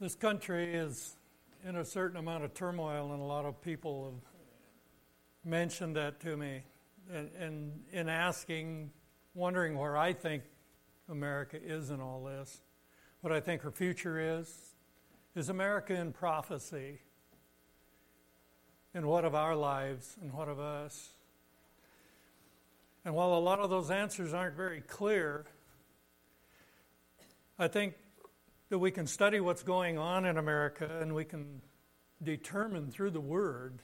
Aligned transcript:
This 0.00 0.14
country 0.14 0.74
is 0.74 1.18
in 1.62 1.76
a 1.76 1.84
certain 1.84 2.16
amount 2.16 2.42
of 2.42 2.54
turmoil, 2.54 3.12
and 3.12 3.20
a 3.20 3.24
lot 3.26 3.44
of 3.44 3.60
people 3.60 4.06
have 4.06 5.50
mentioned 5.50 5.94
that 5.96 6.20
to 6.20 6.38
me. 6.38 6.62
And, 7.12 7.30
and 7.38 7.80
in 7.92 8.08
asking, 8.08 8.92
wondering 9.34 9.76
where 9.76 9.98
I 9.98 10.14
think 10.14 10.44
America 11.10 11.58
is 11.62 11.90
in 11.90 12.00
all 12.00 12.24
this, 12.24 12.62
what 13.20 13.30
I 13.30 13.40
think 13.40 13.60
her 13.60 13.70
future 13.70 14.38
is, 14.38 14.74
is 15.36 15.50
America 15.50 15.94
in 15.94 16.14
prophecy? 16.14 17.02
And 18.94 19.04
what 19.04 19.26
of 19.26 19.34
our 19.34 19.54
lives 19.54 20.16
and 20.22 20.32
what 20.32 20.48
of 20.48 20.58
us? 20.58 21.10
And 23.04 23.14
while 23.14 23.34
a 23.34 23.38
lot 23.38 23.58
of 23.58 23.68
those 23.68 23.90
answers 23.90 24.32
aren't 24.32 24.56
very 24.56 24.80
clear, 24.80 25.44
I 27.58 27.68
think 27.68 27.96
that 28.70 28.78
we 28.78 28.90
can 28.92 29.06
study 29.06 29.40
what's 29.40 29.64
going 29.64 29.98
on 29.98 30.24
in 30.24 30.38
America 30.38 30.88
and 31.00 31.14
we 31.14 31.24
can 31.24 31.60
determine 32.22 32.90
through 32.90 33.10
the 33.10 33.20
Word 33.20 33.80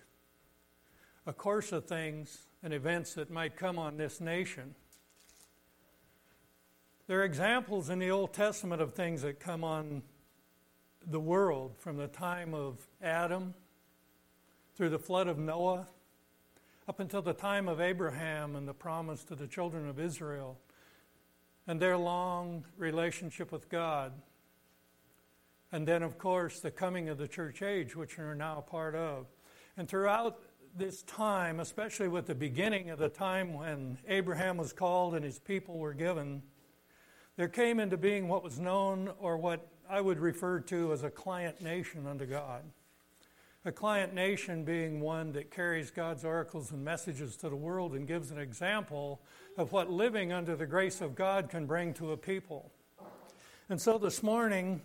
a 1.26 1.32
course 1.32 1.72
of 1.72 1.86
things 1.86 2.46
and 2.62 2.72
events 2.72 3.14
that 3.14 3.28
might 3.28 3.56
come 3.56 3.78
on 3.78 3.96
this 3.96 4.20
nation. 4.20 4.76
There 7.08 7.20
are 7.20 7.24
examples 7.24 7.90
in 7.90 7.98
the 7.98 8.10
Old 8.10 8.32
Testament 8.32 8.80
of 8.80 8.94
things 8.94 9.22
that 9.22 9.40
come 9.40 9.64
on 9.64 10.02
the 11.04 11.20
world 11.20 11.74
from 11.78 11.96
the 11.96 12.08
time 12.08 12.54
of 12.54 12.78
Adam 13.02 13.54
through 14.76 14.90
the 14.90 14.98
flood 14.98 15.26
of 15.26 15.38
Noah 15.38 15.86
up 16.88 17.00
until 17.00 17.22
the 17.22 17.32
time 17.32 17.68
of 17.68 17.80
Abraham 17.80 18.54
and 18.54 18.68
the 18.68 18.74
promise 18.74 19.24
to 19.24 19.34
the 19.34 19.48
children 19.48 19.88
of 19.88 19.98
Israel 19.98 20.58
and 21.66 21.80
their 21.80 21.96
long 21.96 22.64
relationship 22.76 23.50
with 23.50 23.68
God. 23.68 24.12
And 25.76 25.86
then, 25.86 26.02
of 26.02 26.16
course, 26.16 26.60
the 26.60 26.70
coming 26.70 27.10
of 27.10 27.18
the 27.18 27.28
church 27.28 27.60
age, 27.60 27.94
which 27.94 28.16
we're 28.16 28.32
now 28.32 28.64
part 28.66 28.94
of. 28.94 29.26
And 29.76 29.86
throughout 29.86 30.40
this 30.74 31.02
time, 31.02 31.60
especially 31.60 32.08
with 32.08 32.24
the 32.24 32.34
beginning 32.34 32.88
of 32.88 32.98
the 32.98 33.10
time 33.10 33.52
when 33.52 33.98
Abraham 34.08 34.56
was 34.56 34.72
called 34.72 35.14
and 35.14 35.22
his 35.22 35.38
people 35.38 35.76
were 35.76 35.92
given, 35.92 36.42
there 37.36 37.50
came 37.50 37.78
into 37.78 37.98
being 37.98 38.26
what 38.26 38.42
was 38.42 38.58
known 38.58 39.10
or 39.18 39.36
what 39.36 39.68
I 39.86 40.00
would 40.00 40.18
refer 40.18 40.60
to 40.60 40.94
as 40.94 41.02
a 41.02 41.10
client 41.10 41.60
nation 41.60 42.06
unto 42.06 42.24
God. 42.24 42.62
A 43.66 43.70
client 43.70 44.14
nation 44.14 44.64
being 44.64 45.00
one 45.00 45.30
that 45.32 45.50
carries 45.50 45.90
God's 45.90 46.24
oracles 46.24 46.70
and 46.70 46.82
messages 46.82 47.36
to 47.36 47.50
the 47.50 47.56
world 47.56 47.92
and 47.92 48.08
gives 48.08 48.30
an 48.30 48.38
example 48.38 49.20
of 49.58 49.72
what 49.72 49.90
living 49.90 50.32
under 50.32 50.56
the 50.56 50.64
grace 50.64 51.02
of 51.02 51.14
God 51.14 51.50
can 51.50 51.66
bring 51.66 51.92
to 51.92 52.12
a 52.12 52.16
people. 52.16 52.72
And 53.68 53.78
so 53.78 53.98
this 53.98 54.22
morning, 54.22 54.80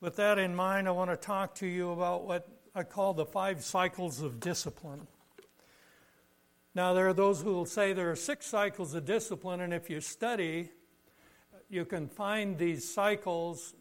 with 0.00 0.16
that 0.16 0.38
in 0.38 0.54
mind, 0.54 0.88
I 0.88 0.90
want 0.90 1.10
to 1.10 1.16
talk 1.16 1.54
to 1.56 1.66
you 1.66 1.90
about 1.90 2.24
what 2.24 2.48
I 2.74 2.82
call 2.82 3.14
the 3.14 3.24
five 3.24 3.64
cycles 3.64 4.20
of 4.20 4.40
discipline. 4.40 5.06
Now, 6.74 6.92
there 6.92 7.08
are 7.08 7.14
those 7.14 7.40
who 7.40 7.54
will 7.54 7.64
say 7.64 7.94
there 7.94 8.10
are 8.10 8.16
six 8.16 8.46
cycles 8.46 8.94
of 8.94 9.06
discipline, 9.06 9.62
and 9.62 9.72
if 9.72 9.88
you 9.88 10.02
study, 10.02 10.68
you 11.70 11.86
can 11.86 12.06
find 12.08 12.58
these 12.58 12.92
cycles 12.92 13.74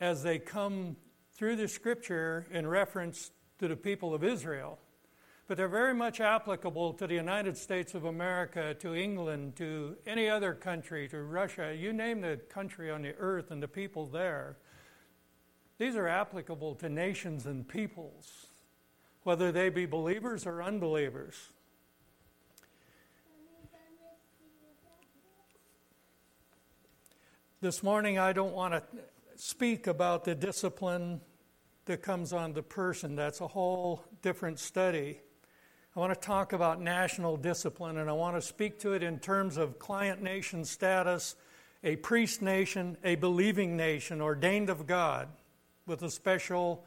as 0.00 0.22
they 0.22 0.38
come 0.38 0.96
through 1.34 1.56
the 1.56 1.68
scripture 1.68 2.46
in 2.50 2.66
reference 2.66 3.30
to 3.58 3.68
the 3.68 3.76
people 3.76 4.14
of 4.14 4.24
Israel. 4.24 4.78
But 5.46 5.58
they're 5.58 5.68
very 5.68 5.92
much 5.92 6.20
applicable 6.20 6.94
to 6.94 7.06
the 7.06 7.14
United 7.14 7.58
States 7.58 7.94
of 7.94 8.06
America, 8.06 8.74
to 8.80 8.94
England, 8.94 9.56
to 9.56 9.96
any 10.06 10.30
other 10.30 10.54
country, 10.54 11.08
to 11.08 11.22
Russia. 11.22 11.76
You 11.78 11.92
name 11.92 12.22
the 12.22 12.40
country 12.48 12.90
on 12.90 13.02
the 13.02 13.14
earth 13.18 13.50
and 13.50 13.62
the 13.62 13.68
people 13.68 14.06
there. 14.06 14.56
These 15.82 15.96
are 15.96 16.06
applicable 16.06 16.76
to 16.76 16.88
nations 16.88 17.44
and 17.44 17.66
peoples, 17.66 18.46
whether 19.24 19.50
they 19.50 19.68
be 19.68 19.84
believers 19.84 20.46
or 20.46 20.62
unbelievers. 20.62 21.34
This 27.60 27.82
morning, 27.82 28.16
I 28.16 28.32
don't 28.32 28.52
want 28.52 28.74
to 28.74 28.82
speak 29.34 29.88
about 29.88 30.22
the 30.22 30.36
discipline 30.36 31.20
that 31.86 32.00
comes 32.00 32.32
on 32.32 32.52
the 32.52 32.62
person. 32.62 33.16
That's 33.16 33.40
a 33.40 33.48
whole 33.48 34.04
different 34.22 34.60
study. 34.60 35.18
I 35.96 35.98
want 35.98 36.14
to 36.14 36.20
talk 36.20 36.52
about 36.52 36.80
national 36.80 37.36
discipline, 37.38 37.98
and 37.98 38.08
I 38.08 38.12
want 38.12 38.36
to 38.36 38.40
speak 38.40 38.78
to 38.82 38.92
it 38.92 39.02
in 39.02 39.18
terms 39.18 39.56
of 39.56 39.80
client 39.80 40.22
nation 40.22 40.64
status, 40.64 41.34
a 41.82 41.96
priest 41.96 42.40
nation, 42.40 42.98
a 43.02 43.16
believing 43.16 43.76
nation, 43.76 44.20
ordained 44.20 44.70
of 44.70 44.86
God 44.86 45.26
with 45.86 46.02
a 46.02 46.10
special 46.10 46.84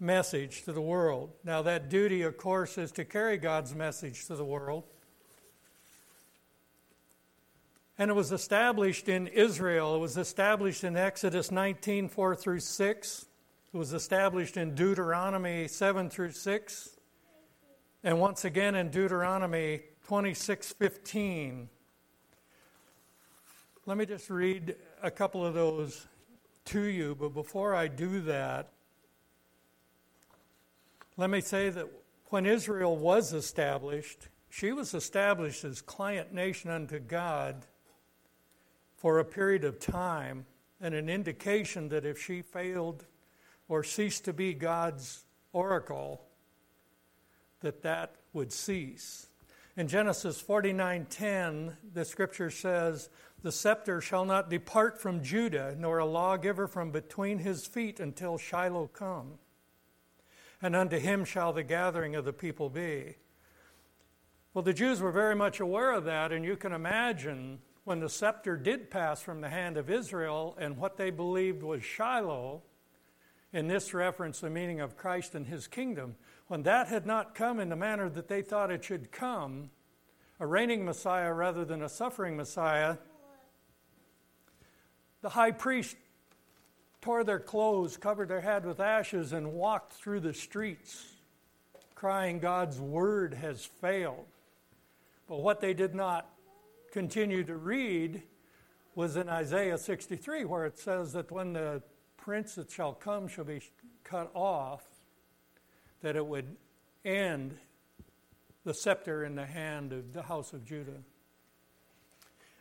message 0.00 0.62
to 0.64 0.72
the 0.72 0.80
world. 0.80 1.32
Now, 1.44 1.62
that 1.62 1.88
duty, 1.88 2.22
of 2.22 2.36
course, 2.36 2.78
is 2.78 2.92
to 2.92 3.04
carry 3.04 3.38
God's 3.38 3.74
message 3.74 4.26
to 4.26 4.36
the 4.36 4.44
world. 4.44 4.84
And 7.96 8.10
it 8.10 8.14
was 8.14 8.32
established 8.32 9.08
in 9.08 9.28
Israel. 9.28 9.94
It 9.94 10.00
was 10.00 10.16
established 10.16 10.82
in 10.82 10.96
Exodus 10.96 11.50
19 11.50 12.08
4 12.08 12.34
through 12.34 12.60
6. 12.60 13.26
It 13.72 13.76
was 13.76 13.92
established 13.92 14.56
in 14.56 14.74
Deuteronomy 14.74 15.68
7 15.68 16.10
through 16.10 16.32
6. 16.32 16.90
And 18.02 18.20
once 18.20 18.44
again 18.44 18.74
in 18.74 18.90
Deuteronomy 18.90 19.82
26 20.06 20.72
15. 20.72 21.68
Let 23.86 23.96
me 23.96 24.06
just 24.06 24.28
read 24.28 24.76
a 25.02 25.10
couple 25.10 25.44
of 25.44 25.54
those 25.54 26.06
to 26.66 26.82
you, 26.82 27.14
but 27.14 27.34
before 27.34 27.74
I 27.74 27.88
do 27.88 28.20
that, 28.22 28.70
let 31.16 31.30
me 31.30 31.40
say 31.40 31.70
that 31.70 31.86
when 32.26 32.46
Israel 32.46 32.96
was 32.96 33.32
established, 33.32 34.28
she 34.50 34.72
was 34.72 34.94
established 34.94 35.64
as 35.64 35.80
client 35.80 36.32
nation 36.32 36.70
unto 36.70 36.98
God 36.98 37.66
for 38.96 39.18
a 39.18 39.24
period 39.24 39.64
of 39.64 39.78
time 39.78 40.46
and 40.80 40.94
an 40.94 41.08
indication 41.08 41.88
that 41.90 42.04
if 42.04 42.20
she 42.20 42.42
failed 42.42 43.04
or 43.68 43.84
ceased 43.84 44.24
to 44.24 44.32
be 44.32 44.54
God's 44.54 45.24
oracle, 45.52 46.24
that 47.60 47.82
that 47.82 48.16
would 48.32 48.52
cease. 48.52 49.26
In 49.76 49.88
Genesis 49.88 50.40
49:10, 50.40 51.76
the 51.92 52.04
scripture 52.04 52.50
says, 52.50 53.08
the 53.42 53.52
scepter 53.52 54.00
shall 54.00 54.24
not 54.24 54.48
depart 54.48 54.98
from 54.98 55.22
Judah, 55.22 55.76
nor 55.78 55.98
a 55.98 56.06
lawgiver 56.06 56.66
from 56.66 56.90
between 56.90 57.40
his 57.40 57.66
feet 57.66 58.00
until 58.00 58.38
Shiloh 58.38 58.86
come. 58.86 59.38
And 60.62 60.74
unto 60.74 60.98
him 60.98 61.26
shall 61.26 61.52
the 61.52 61.62
gathering 61.62 62.16
of 62.16 62.24
the 62.24 62.32
people 62.32 62.70
be. 62.70 63.16
Well, 64.54 64.62
the 64.62 64.72
Jews 64.72 65.02
were 65.02 65.12
very 65.12 65.34
much 65.34 65.60
aware 65.60 65.92
of 65.92 66.04
that, 66.04 66.32
and 66.32 66.42
you 66.42 66.56
can 66.56 66.72
imagine 66.72 67.58
when 67.82 68.00
the 68.00 68.08
scepter 68.08 68.56
did 68.56 68.90
pass 68.90 69.20
from 69.20 69.42
the 69.42 69.50
hand 69.50 69.76
of 69.76 69.90
Israel 69.90 70.56
and 70.58 70.78
what 70.78 70.96
they 70.96 71.10
believed 71.10 71.62
was 71.62 71.84
Shiloh, 71.84 72.62
in 73.54 73.68
this 73.68 73.94
reference, 73.94 74.40
the 74.40 74.50
meaning 74.50 74.80
of 74.80 74.96
Christ 74.96 75.36
and 75.36 75.46
his 75.46 75.68
kingdom, 75.68 76.16
when 76.48 76.64
that 76.64 76.88
had 76.88 77.06
not 77.06 77.36
come 77.36 77.60
in 77.60 77.68
the 77.68 77.76
manner 77.76 78.10
that 78.10 78.26
they 78.26 78.42
thought 78.42 78.72
it 78.72 78.84
should 78.84 79.12
come, 79.12 79.70
a 80.40 80.46
reigning 80.46 80.84
Messiah 80.84 81.32
rather 81.32 81.64
than 81.64 81.80
a 81.80 81.88
suffering 81.88 82.36
Messiah, 82.36 82.96
the 85.22 85.28
high 85.28 85.52
priest 85.52 85.96
tore 87.00 87.22
their 87.22 87.38
clothes, 87.38 87.96
covered 87.96 88.28
their 88.28 88.40
head 88.40 88.66
with 88.66 88.80
ashes, 88.80 89.32
and 89.32 89.52
walked 89.52 89.92
through 89.92 90.18
the 90.18 90.34
streets, 90.34 91.06
crying, 91.94 92.40
God's 92.40 92.80
word 92.80 93.34
has 93.34 93.64
failed. 93.64 94.26
But 95.28 95.42
what 95.42 95.60
they 95.60 95.74
did 95.74 95.94
not 95.94 96.28
continue 96.90 97.44
to 97.44 97.54
read 97.54 98.22
was 98.96 99.16
in 99.16 99.28
Isaiah 99.28 99.78
63, 99.78 100.44
where 100.44 100.66
it 100.66 100.76
says 100.76 101.12
that 101.12 101.30
when 101.30 101.52
the 101.52 101.82
prince 102.24 102.54
that 102.54 102.70
shall 102.70 102.94
come 102.94 103.28
shall 103.28 103.44
be 103.44 103.60
cut 104.02 104.30
off, 104.34 104.82
that 106.00 106.16
it 106.16 106.24
would 106.24 106.56
end 107.04 107.54
the 108.64 108.72
scepter 108.72 109.24
in 109.24 109.34
the 109.34 109.44
hand 109.44 109.92
of 109.92 110.14
the 110.14 110.22
house 110.22 110.54
of 110.54 110.64
Judah. 110.64 111.02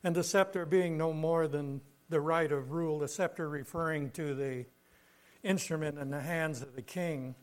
And 0.04 0.14
the 0.14 0.24
scepter 0.24 0.66
being 0.66 0.98
no 0.98 1.14
more 1.14 1.48
than 1.48 1.80
the 2.10 2.20
right 2.20 2.52
of 2.52 2.72
rule, 2.72 3.00
the 3.00 3.08
scepter 3.08 3.48
referring 3.48 4.12
to 4.12 4.36
the 4.36 4.66
instrument 5.44 5.98
in 5.98 6.10
the 6.10 6.20
hands 6.20 6.62
of 6.62 6.76
the 6.76 6.82
king. 6.82 7.34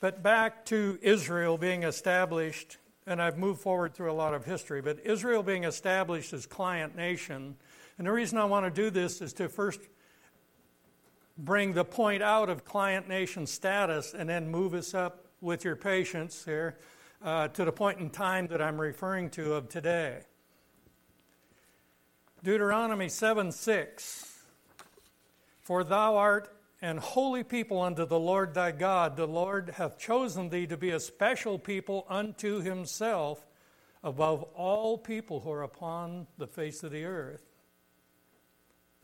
But 0.00 0.22
back 0.22 0.66
to 0.66 0.98
Israel 1.00 1.56
being 1.56 1.84
established, 1.84 2.76
and 3.06 3.22
I've 3.22 3.38
moved 3.38 3.62
forward 3.62 3.94
through 3.94 4.12
a 4.12 4.12
lot 4.12 4.34
of 4.34 4.44
history, 4.44 4.82
but 4.82 4.98
Israel 5.06 5.42
being 5.42 5.64
established 5.64 6.34
as 6.34 6.44
client 6.44 6.94
nation. 6.94 7.56
And 7.96 8.06
the 8.06 8.12
reason 8.12 8.36
I 8.36 8.44
want 8.44 8.66
to 8.66 8.82
do 8.82 8.90
this 8.90 9.22
is 9.22 9.32
to 9.34 9.48
first 9.48 9.80
bring 11.36 11.72
the 11.72 11.84
point 11.84 12.22
out 12.22 12.48
of 12.48 12.64
client 12.64 13.08
nation 13.08 13.46
status 13.46 14.14
and 14.14 14.28
then 14.28 14.50
move 14.50 14.74
us 14.74 14.94
up 14.94 15.26
with 15.40 15.64
your 15.64 15.76
patience 15.76 16.44
here 16.44 16.78
uh, 17.22 17.48
to 17.48 17.64
the 17.64 17.72
point 17.72 17.98
in 17.98 18.10
time 18.10 18.46
that 18.48 18.62
I'm 18.62 18.80
referring 18.80 19.30
to 19.30 19.54
of 19.54 19.68
today. 19.68 20.20
Deuteronomy 22.42 23.08
7 23.08 23.52
6. 23.52 24.30
For 25.60 25.82
thou 25.82 26.16
art 26.16 26.54
an 26.82 26.98
holy 26.98 27.42
people 27.42 27.80
unto 27.80 28.04
the 28.04 28.18
Lord 28.18 28.52
thy 28.52 28.70
God. 28.70 29.16
The 29.16 29.26
Lord 29.26 29.70
hath 29.78 29.98
chosen 29.98 30.50
thee 30.50 30.66
to 30.66 30.76
be 30.76 30.90
a 30.90 31.00
special 31.00 31.58
people 31.58 32.04
unto 32.10 32.60
himself 32.60 33.46
above 34.02 34.42
all 34.54 34.98
people 34.98 35.40
who 35.40 35.50
are 35.50 35.62
upon 35.62 36.26
the 36.36 36.46
face 36.46 36.82
of 36.82 36.92
the 36.92 37.06
earth. 37.06 37.53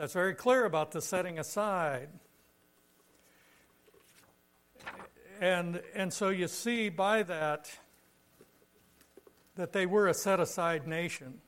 That's 0.00 0.14
very 0.14 0.35
clear 0.35 0.64
about 0.64 0.93
the 0.93 1.02
setting 1.02 1.38
aside. 1.38 2.08
And, 5.43 5.82
and 5.94 6.11
so 6.11 6.31
you 6.31 6.49
see 6.49 6.88
by 6.88 7.23
that 7.25 7.70
that 9.56 9.75
they 9.75 9.85
were 9.85 10.08
a 10.08 10.14
set 10.14 10.41
aside 10.41 10.87
nation 10.87 11.43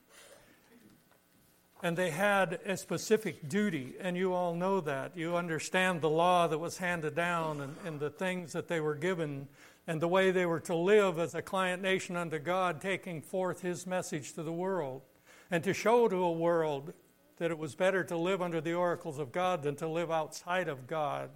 and 1.81 1.97
they 1.97 2.11
had 2.11 2.59
a 2.63 2.77
specific 2.77 3.49
duty, 3.49 3.95
and 3.99 4.15
you 4.15 4.35
all 4.35 4.53
know 4.53 4.81
that. 4.81 5.17
You 5.17 5.35
understand 5.35 6.01
the 6.01 6.11
law 6.11 6.45
that 6.47 6.59
was 6.59 6.77
handed 6.77 7.15
down 7.15 7.59
and, 7.59 7.75
and, 7.83 7.99
the 7.99 8.11
things 8.11 8.53
that 8.53 8.67
they 8.67 8.79
were 8.79 8.93
given, 8.93 9.47
and 9.87 9.99
the 9.99 10.07
way 10.07 10.29
they 10.29 10.45
were 10.45 10.59
to 10.61 10.75
live 10.75 11.17
as 11.17 11.33
a 11.33 11.41
client 11.41 11.81
nation 11.81 12.15
unto 12.15 12.37
God, 12.37 12.81
taking 12.81 13.23
forth 13.23 13.61
His 13.61 13.87
message 13.87 14.33
to 14.33 14.43
the 14.43 14.53
world, 14.53 15.01
and 15.49 15.63
to 15.63 15.73
show 15.73 16.07
to 16.07 16.17
a 16.17 16.31
world 16.31 16.93
that 17.37 17.51
it 17.51 17.57
was 17.57 17.75
better 17.75 18.03
to 18.03 18.17
live 18.17 18.41
under 18.41 18.61
the 18.61 18.73
oracles 18.73 19.19
of 19.19 19.31
God 19.31 19.63
than 19.63 19.75
to 19.77 19.87
live 19.87 20.11
outside 20.11 20.67
of 20.67 20.87
God. 20.87 21.29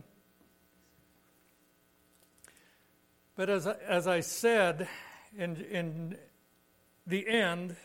But 3.36 3.50
as, 3.50 3.68
as 3.68 4.08
I 4.08 4.22
said, 4.22 4.88
in, 5.38 5.56
in 5.58 6.18
the 7.06 7.28
end, 7.28 7.76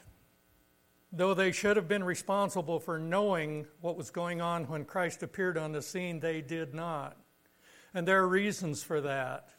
Though 1.14 1.35
they 1.35 1.53
should 1.53 1.76
have 1.76 1.88
been 1.88 2.05
responsible 2.05 2.81
for 2.81 2.99
knowing 2.99 3.67
what 3.82 3.99
was 3.99 4.11
going 4.11 4.41
on 4.41 4.65
when 4.65 4.87
Christ 4.87 5.23
appeared 5.23 5.58
on 5.58 5.73
the 5.73 5.82
scene, 5.82 6.20
they 6.20 6.41
did 6.41 6.73
not. 6.73 7.19
And 7.93 8.08
there 8.08 8.23
are 8.23 8.29
reasons 8.29 8.82
for 8.82 9.03
that. 9.03 9.50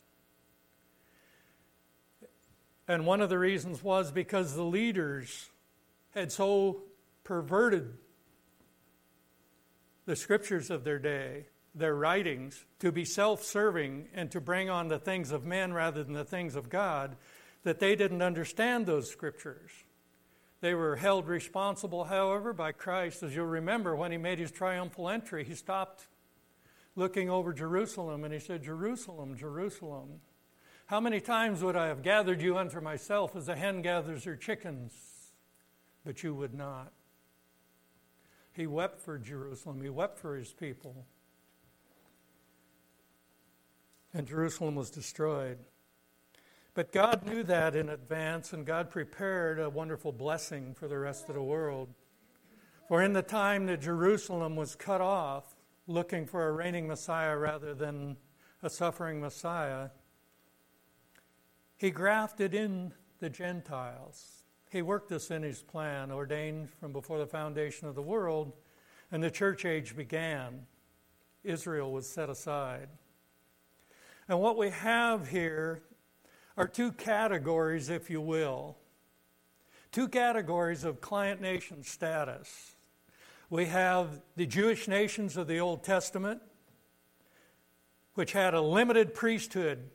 And 2.88 3.06
one 3.06 3.22
of 3.22 3.30
the 3.30 3.38
reasons 3.38 3.84
was 3.84 4.12
because 4.12 4.56
the 4.56 4.64
leaders 4.64 5.52
had 6.10 6.32
so 6.32 6.82
perverted 7.24 8.00
the 10.06 10.16
scriptures 10.16 10.70
of 10.70 10.84
their 10.84 11.00
day, 11.00 11.46
their 11.76 11.96
writings, 11.96 12.66
to 12.80 12.92
be 12.92 13.06
self 13.06 13.44
serving 13.44 14.08
and 14.14 14.32
to 14.32 14.42
bring 14.42 14.70
on 14.70 14.88
the 14.88 15.00
things 15.00 15.32
of 15.32 15.46
men 15.46 15.74
rather 15.74 16.04
than 16.04 16.14
the 16.14 16.26
things 16.26 16.56
of 16.56 16.70
God, 16.70 17.16
that 17.64 17.80
they 17.80 17.96
didn't 17.96 18.22
understand 18.22 18.86
those 18.86 19.10
scriptures. 19.10 19.72
They 20.62 20.74
were 20.74 20.96
held 20.96 21.28
responsible, 21.28 22.06
however, 22.06 22.54
by 22.54 22.72
Christ. 22.72 23.24
As 23.24 23.36
you'll 23.36 23.46
remember, 23.46 23.96
when 23.96 24.12
he 24.12 24.18
made 24.18 24.40
his 24.40 24.52
triumphal 24.52 25.10
entry, 25.10 25.44
he 25.44 25.56
stopped 25.56 26.08
looking 26.96 27.30
over 27.30 27.54
Jerusalem 27.54 28.24
and 28.24 28.34
he 28.34 28.40
said, 28.40 28.64
Jerusalem, 28.64 29.36
Jerusalem, 29.36 30.22
how 30.86 31.00
many 31.00 31.20
times 31.20 31.64
would 31.64 31.76
I 31.76 31.88
have 31.88 32.04
gathered 32.04 32.42
you 32.42 32.58
unto 32.58 32.80
myself 32.80 33.36
as 33.36 33.50
a 33.50 33.56
hen 33.56 33.82
gathers 33.82 34.26
her 34.26 34.36
chickens? 34.36 34.94
But 36.06 36.24
you 36.24 36.34
would 36.34 36.54
not. 36.54 36.92
He 38.54 38.68
wept 38.68 39.00
for 39.00 39.18
Jerusalem, 39.18 39.82
he 39.82 39.90
wept 39.90 40.20
for 40.20 40.36
his 40.36 40.54
people. 40.54 41.06
And 44.14 44.28
Jerusalem 44.28 44.76
was 44.76 44.92
destroyed. 44.92 45.58
But 46.76 46.92
God 46.92 47.26
knew 47.26 47.44
that 47.44 47.76
in 47.76 47.90
advance, 47.90 48.54
and 48.54 48.66
God 48.66 48.90
prepared 48.90 49.60
a 49.60 49.70
wonderful 49.70 50.12
blessing 50.12 50.74
for 50.74 50.88
the 50.88 50.98
rest 50.98 51.30
of 51.30 51.36
the 51.36 51.44
world. 51.44 51.90
For 52.88 53.02
in 53.02 53.14
the 53.14 53.22
time 53.22 53.66
that 53.68 53.82
Jerusalem 53.82 54.56
was 54.56 54.76
cut 54.76 55.02
off, 55.02 55.56
looking 55.88 56.26
for 56.26 56.48
a 56.48 56.52
reigning 56.52 56.88
Messiah 56.88 57.38
rather 57.38 57.74
than 57.74 58.18
a 58.62 58.70
suffering 58.70 59.20
Messiah, 59.20 59.90
he 61.76 61.92
grafted 61.92 62.54
in 62.54 62.94
the 63.20 63.30
Gentiles. 63.30 64.43
He 64.74 64.82
worked 64.82 65.10
this 65.10 65.30
in 65.30 65.44
his 65.44 65.62
plan, 65.62 66.12
ordained 66.12 66.68
from 66.68 66.94
before 66.94 67.20
the 67.20 67.28
foundation 67.28 67.88
of 67.88 67.94
the 67.94 68.02
world, 68.02 68.54
and 69.12 69.22
the 69.22 69.30
church 69.30 69.66
age 69.66 69.96
began. 69.96 70.66
Israel 71.44 71.92
was 71.92 72.10
set 72.10 72.28
aside. 72.28 72.90
And 74.28 74.40
what 74.40 74.58
we 74.58 74.72
have 74.72 75.28
here 75.28 75.84
are 76.58 76.68
two 76.68 76.92
categories, 76.92 77.90
if 77.90 78.10
you 78.10 78.20
will. 78.20 78.76
Two 79.92 80.08
categories 80.08 80.84
of 80.84 81.02
client 81.02 81.40
nation 81.40 81.84
status. 81.84 82.74
We 83.52 83.66
have 83.66 84.24
the 84.36 84.48
Jewish 84.48 84.88
nations 84.88 85.38
of 85.38 85.46
the 85.46 85.60
Old 85.60 85.84
Testament, 85.84 86.42
which 88.16 88.32
had 88.32 88.56
a 88.56 88.62
limited 88.62 89.14
priesthood. 89.14 89.92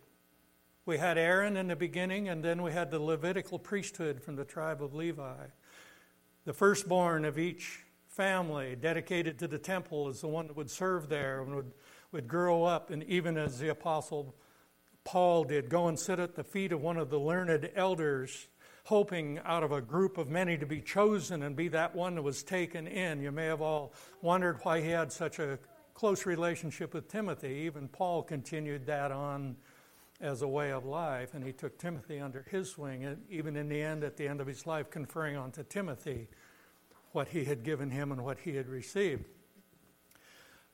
We 0.88 0.96
had 0.96 1.18
Aaron 1.18 1.58
in 1.58 1.66
the 1.66 1.76
beginning, 1.76 2.30
and 2.30 2.42
then 2.42 2.62
we 2.62 2.72
had 2.72 2.90
the 2.90 2.98
Levitical 2.98 3.58
priesthood 3.58 4.22
from 4.22 4.36
the 4.36 4.44
tribe 4.46 4.82
of 4.82 4.94
Levi. 4.94 5.48
The 6.46 6.54
firstborn 6.54 7.26
of 7.26 7.38
each 7.38 7.80
family 8.06 8.74
dedicated 8.74 9.38
to 9.40 9.48
the 9.48 9.58
temple 9.58 10.08
is 10.08 10.22
the 10.22 10.28
one 10.28 10.46
that 10.46 10.56
would 10.56 10.70
serve 10.70 11.10
there 11.10 11.42
and 11.42 11.54
would, 11.54 11.72
would 12.10 12.26
grow 12.26 12.64
up, 12.64 12.88
and 12.88 13.02
even 13.02 13.36
as 13.36 13.58
the 13.58 13.68
apostle 13.68 14.34
Paul 15.04 15.44
did 15.44 15.68
go 15.68 15.88
and 15.88 15.98
sit 15.98 16.18
at 16.18 16.34
the 16.34 16.42
feet 16.42 16.72
of 16.72 16.80
one 16.80 16.96
of 16.96 17.10
the 17.10 17.20
learned 17.20 17.68
elders, 17.76 18.48
hoping 18.84 19.40
out 19.44 19.62
of 19.62 19.72
a 19.72 19.82
group 19.82 20.16
of 20.16 20.30
many 20.30 20.56
to 20.56 20.64
be 20.64 20.80
chosen 20.80 21.42
and 21.42 21.54
be 21.54 21.68
that 21.68 21.94
one 21.94 22.14
that 22.14 22.22
was 22.22 22.42
taken 22.42 22.86
in. 22.86 23.20
You 23.20 23.30
may 23.30 23.44
have 23.44 23.60
all 23.60 23.92
wondered 24.22 24.60
why 24.62 24.80
he 24.80 24.88
had 24.88 25.12
such 25.12 25.38
a 25.38 25.58
close 25.92 26.24
relationship 26.24 26.94
with 26.94 27.08
Timothy. 27.08 27.64
Even 27.66 27.88
Paul 27.88 28.22
continued 28.22 28.86
that 28.86 29.12
on 29.12 29.54
as 30.20 30.42
a 30.42 30.48
way 30.48 30.72
of 30.72 30.84
life, 30.84 31.34
and 31.34 31.44
he 31.44 31.52
took 31.52 31.78
Timothy 31.78 32.20
under 32.20 32.44
his 32.50 32.76
wing, 32.76 33.04
and 33.04 33.22
even 33.30 33.56
in 33.56 33.68
the 33.68 33.80
end, 33.80 34.02
at 34.02 34.16
the 34.16 34.26
end 34.26 34.40
of 34.40 34.46
his 34.46 34.66
life, 34.66 34.90
conferring 34.90 35.36
on 35.36 35.52
to 35.52 35.62
Timothy 35.62 36.28
what 37.12 37.28
he 37.28 37.44
had 37.44 37.62
given 37.62 37.90
him 37.90 38.12
and 38.12 38.24
what 38.24 38.38
he 38.40 38.56
had 38.56 38.68
received. 38.68 39.24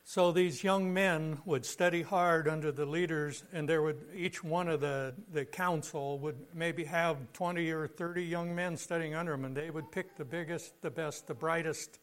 So 0.06 0.32
these 0.32 0.62
young 0.62 0.92
men 0.92 1.38
would 1.46 1.64
study 1.64 2.02
hard 2.02 2.46
under 2.46 2.70
the 2.70 2.84
leaders, 2.84 3.42
and 3.52 3.66
there 3.66 3.80
would 3.80 4.02
each 4.14 4.44
one 4.44 4.68
of 4.68 4.80
the, 4.80 5.14
the 5.32 5.46
council 5.46 6.18
would 6.18 6.36
maybe 6.52 6.84
have 6.84 7.32
20 7.32 7.70
or 7.70 7.86
30 7.86 8.22
young 8.22 8.54
men 8.54 8.76
studying 8.76 9.14
under 9.14 9.32
them, 9.32 9.46
and 9.46 9.56
they 9.56 9.70
would 9.70 9.90
pick 9.90 10.16
the 10.16 10.24
biggest, 10.24 10.80
the 10.82 10.90
best, 10.90 11.26
the 11.26 11.34
brightest 11.34 12.00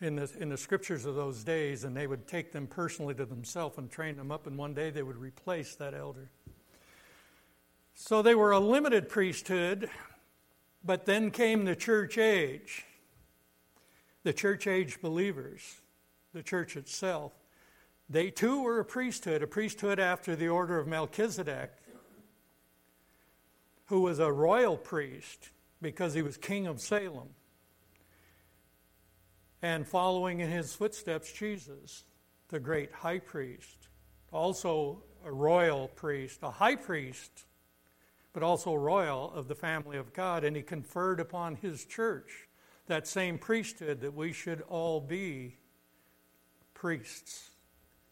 in 0.00 0.16
the, 0.16 0.30
in 0.38 0.50
the 0.50 0.58
scriptures 0.58 1.06
of 1.06 1.14
those 1.14 1.42
days, 1.42 1.84
and 1.84 1.96
they 1.96 2.06
would 2.06 2.28
take 2.28 2.52
them 2.52 2.66
personally 2.66 3.14
to 3.14 3.24
themselves 3.24 3.78
and 3.78 3.90
train 3.90 4.16
them 4.16 4.30
up, 4.30 4.46
and 4.46 4.58
one 4.58 4.74
day 4.74 4.90
they 4.90 5.02
would 5.02 5.16
replace 5.16 5.74
that 5.76 5.94
elder. 5.94 6.30
So 8.00 8.22
they 8.22 8.36
were 8.36 8.52
a 8.52 8.60
limited 8.60 9.08
priesthood, 9.08 9.90
but 10.84 11.04
then 11.04 11.32
came 11.32 11.64
the 11.64 11.74
church 11.74 12.16
age, 12.16 12.84
the 14.22 14.32
church 14.32 14.68
age 14.68 15.00
believers 15.02 15.80
the 16.32 16.44
church 16.44 16.76
itself. 16.76 17.32
They 18.08 18.30
too 18.30 18.62
were 18.62 18.78
a 18.78 18.84
priesthood, 18.84 19.42
a 19.42 19.48
priesthood 19.48 19.98
after 19.98 20.36
the 20.36 20.46
order 20.46 20.78
of 20.78 20.86
Melchizedek, 20.86 21.72
who 23.86 24.02
was 24.02 24.20
a 24.20 24.30
royal 24.30 24.76
priest 24.76 25.50
because 25.82 26.14
he 26.14 26.22
was 26.22 26.36
king 26.36 26.68
of 26.68 26.80
Salem. 26.80 27.30
And 29.60 29.84
following 29.84 30.38
in 30.38 30.50
his 30.50 30.72
footsteps, 30.72 31.32
Jesus, 31.32 32.04
the 32.48 32.60
great 32.60 32.92
high 32.92 33.18
priest, 33.18 33.88
also 34.30 35.02
a 35.24 35.32
royal 35.32 35.88
priest, 35.88 36.38
a 36.44 36.50
high 36.52 36.76
priest, 36.76 37.46
but 38.32 38.42
also 38.42 38.74
royal 38.74 39.32
of 39.32 39.48
the 39.48 39.54
family 39.54 39.96
of 39.96 40.12
God. 40.12 40.44
And 40.44 40.56
he 40.56 40.62
conferred 40.62 41.20
upon 41.20 41.56
his 41.56 41.84
church 41.84 42.48
that 42.86 43.06
same 43.06 43.38
priesthood 43.38 44.00
that 44.00 44.14
we 44.14 44.32
should 44.32 44.62
all 44.62 45.00
be 45.00 45.56
priests. 46.74 47.50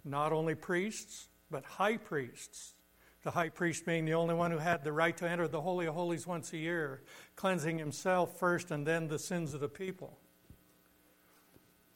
Not 0.04 0.32
only 0.32 0.54
priests, 0.54 1.28
but 1.50 1.64
high 1.64 1.96
priests. 1.96 2.74
The 3.22 3.30
high 3.32 3.48
priest 3.48 3.84
being 3.84 4.04
the 4.04 4.14
only 4.14 4.34
one 4.34 4.52
who 4.52 4.58
had 4.58 4.84
the 4.84 4.92
right 4.92 5.16
to 5.16 5.28
enter 5.28 5.48
the 5.48 5.60
Holy 5.60 5.86
of 5.86 5.94
Holies 5.94 6.26
once 6.26 6.52
a 6.52 6.58
year, 6.58 7.02
cleansing 7.34 7.78
himself 7.78 8.38
first 8.38 8.70
and 8.70 8.86
then 8.86 9.08
the 9.08 9.18
sins 9.18 9.52
of 9.52 9.60
the 9.60 9.68
people. 9.68 10.18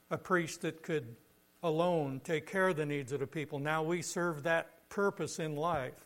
A 0.09 0.17
priest 0.17 0.61
that 0.61 0.83
could 0.83 1.15
alone 1.63 2.19
take 2.23 2.47
care 2.47 2.69
of 2.69 2.75
the 2.75 2.85
needs 2.85 3.11
of 3.11 3.19
the 3.21 3.27
people. 3.27 3.59
Now 3.59 3.81
we 3.81 4.01
serve 4.01 4.43
that 4.43 4.89
purpose 4.89 5.39
in 5.39 5.55
life. 5.55 6.05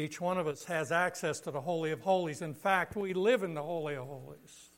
Each 0.00 0.18
one 0.18 0.38
of 0.38 0.46
us 0.46 0.64
has 0.64 0.90
access 0.90 1.40
to 1.40 1.50
the 1.50 1.60
Holy 1.60 1.90
of 1.90 2.00
Holies. 2.00 2.40
In 2.40 2.54
fact, 2.54 2.96
we 2.96 3.12
live 3.12 3.42
in 3.42 3.52
the 3.52 3.62
Holy 3.62 3.96
of 3.96 4.06
Holies. 4.06 4.70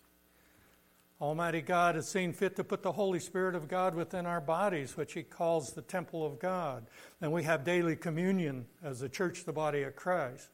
Almighty 1.21 1.61
God 1.61 1.95
has 1.95 2.09
seen 2.09 2.33
fit 2.33 2.57
to 2.57 2.65
put 2.65 2.83
the 2.83 2.91
Holy 2.91 3.21
Spirit 3.21 3.55
of 3.55 3.69
God 3.69 3.95
within 3.95 4.27
our 4.27 4.41
bodies, 4.41 4.97
which 4.97 5.13
He 5.13 5.23
calls 5.23 5.73
the 5.73 5.83
temple 5.83 6.27
of 6.27 6.41
God. 6.41 6.87
And 7.21 7.31
we 7.31 7.45
have 7.45 7.63
daily 7.63 7.95
communion 7.95 8.67
as 8.83 8.99
the 8.99 9.09
church, 9.09 9.45
the 9.45 9.53
body 9.53 9.85
of 9.85 9.95
Christ. 9.95 10.49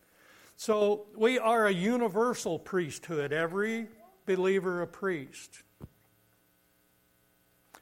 So 0.56 1.06
we 1.16 1.38
are 1.38 1.66
a 1.66 1.72
universal 1.72 2.58
priesthood, 2.58 3.32
every 3.32 3.88
believer 4.26 4.82
a 4.82 4.87
priest. 4.87 5.62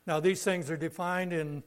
Now, 0.06 0.20
these 0.20 0.44
things 0.44 0.70
are 0.70 0.76
defined 0.76 1.32
in 1.32 1.64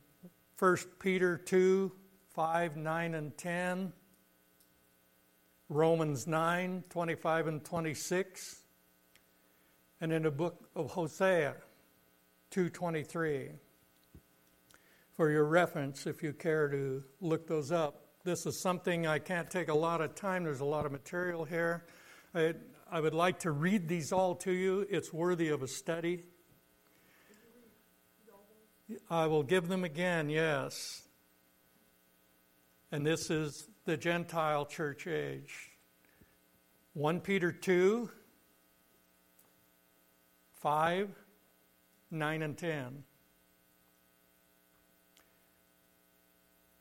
1 0.57 0.77
Peter 0.99 1.35
2 1.37 1.91
5, 2.33 2.77
9, 2.77 3.13
and 3.15 3.37
10, 3.37 3.91
Romans 5.69 6.25
9, 6.25 6.83
25 6.89 7.47
and 7.47 7.63
26, 7.63 8.63
and 10.01 10.11
in 10.11 10.23
the 10.23 10.31
book 10.31 10.67
of 10.75 10.89
Hosea 10.89 11.55
2:23. 12.49 13.51
For 15.13 15.29
your 15.29 15.45
reference, 15.45 16.07
if 16.07 16.23
you 16.23 16.33
care 16.33 16.69
to 16.69 17.03
look 17.21 17.45
those 17.47 17.71
up. 17.71 18.07
This 18.23 18.45
is 18.45 18.59
something 18.59 19.05
I 19.05 19.19
can't 19.19 19.49
take 19.49 19.67
a 19.67 19.73
lot 19.73 20.01
of 20.01 20.15
time. 20.15 20.43
There's 20.43 20.61
a 20.61 20.65
lot 20.65 20.85
of 20.85 20.91
material 20.91 21.45
here. 21.45 21.85
I, 22.33 22.55
I 22.89 22.99
would 22.99 23.13
like 23.13 23.39
to 23.41 23.51
read 23.51 23.87
these 23.87 24.11
all 24.11 24.35
to 24.37 24.51
you. 24.51 24.87
It's 24.89 25.13
worthy 25.13 25.49
of 25.49 25.61
a 25.61 25.67
study. 25.67 26.23
I 29.09 29.27
will 29.27 29.43
give 29.43 29.67
them 29.67 29.83
again, 29.83 30.29
yes. 30.29 31.03
And 32.91 33.05
this 33.05 33.29
is 33.29 33.68
the 33.89 33.97
Gentile 33.97 34.67
church 34.67 35.07
age. 35.07 35.71
1 36.93 37.21
Peter 37.21 37.51
2, 37.51 38.07
5, 40.53 41.09
9, 42.11 42.41
and 42.43 42.55
10. 42.55 43.03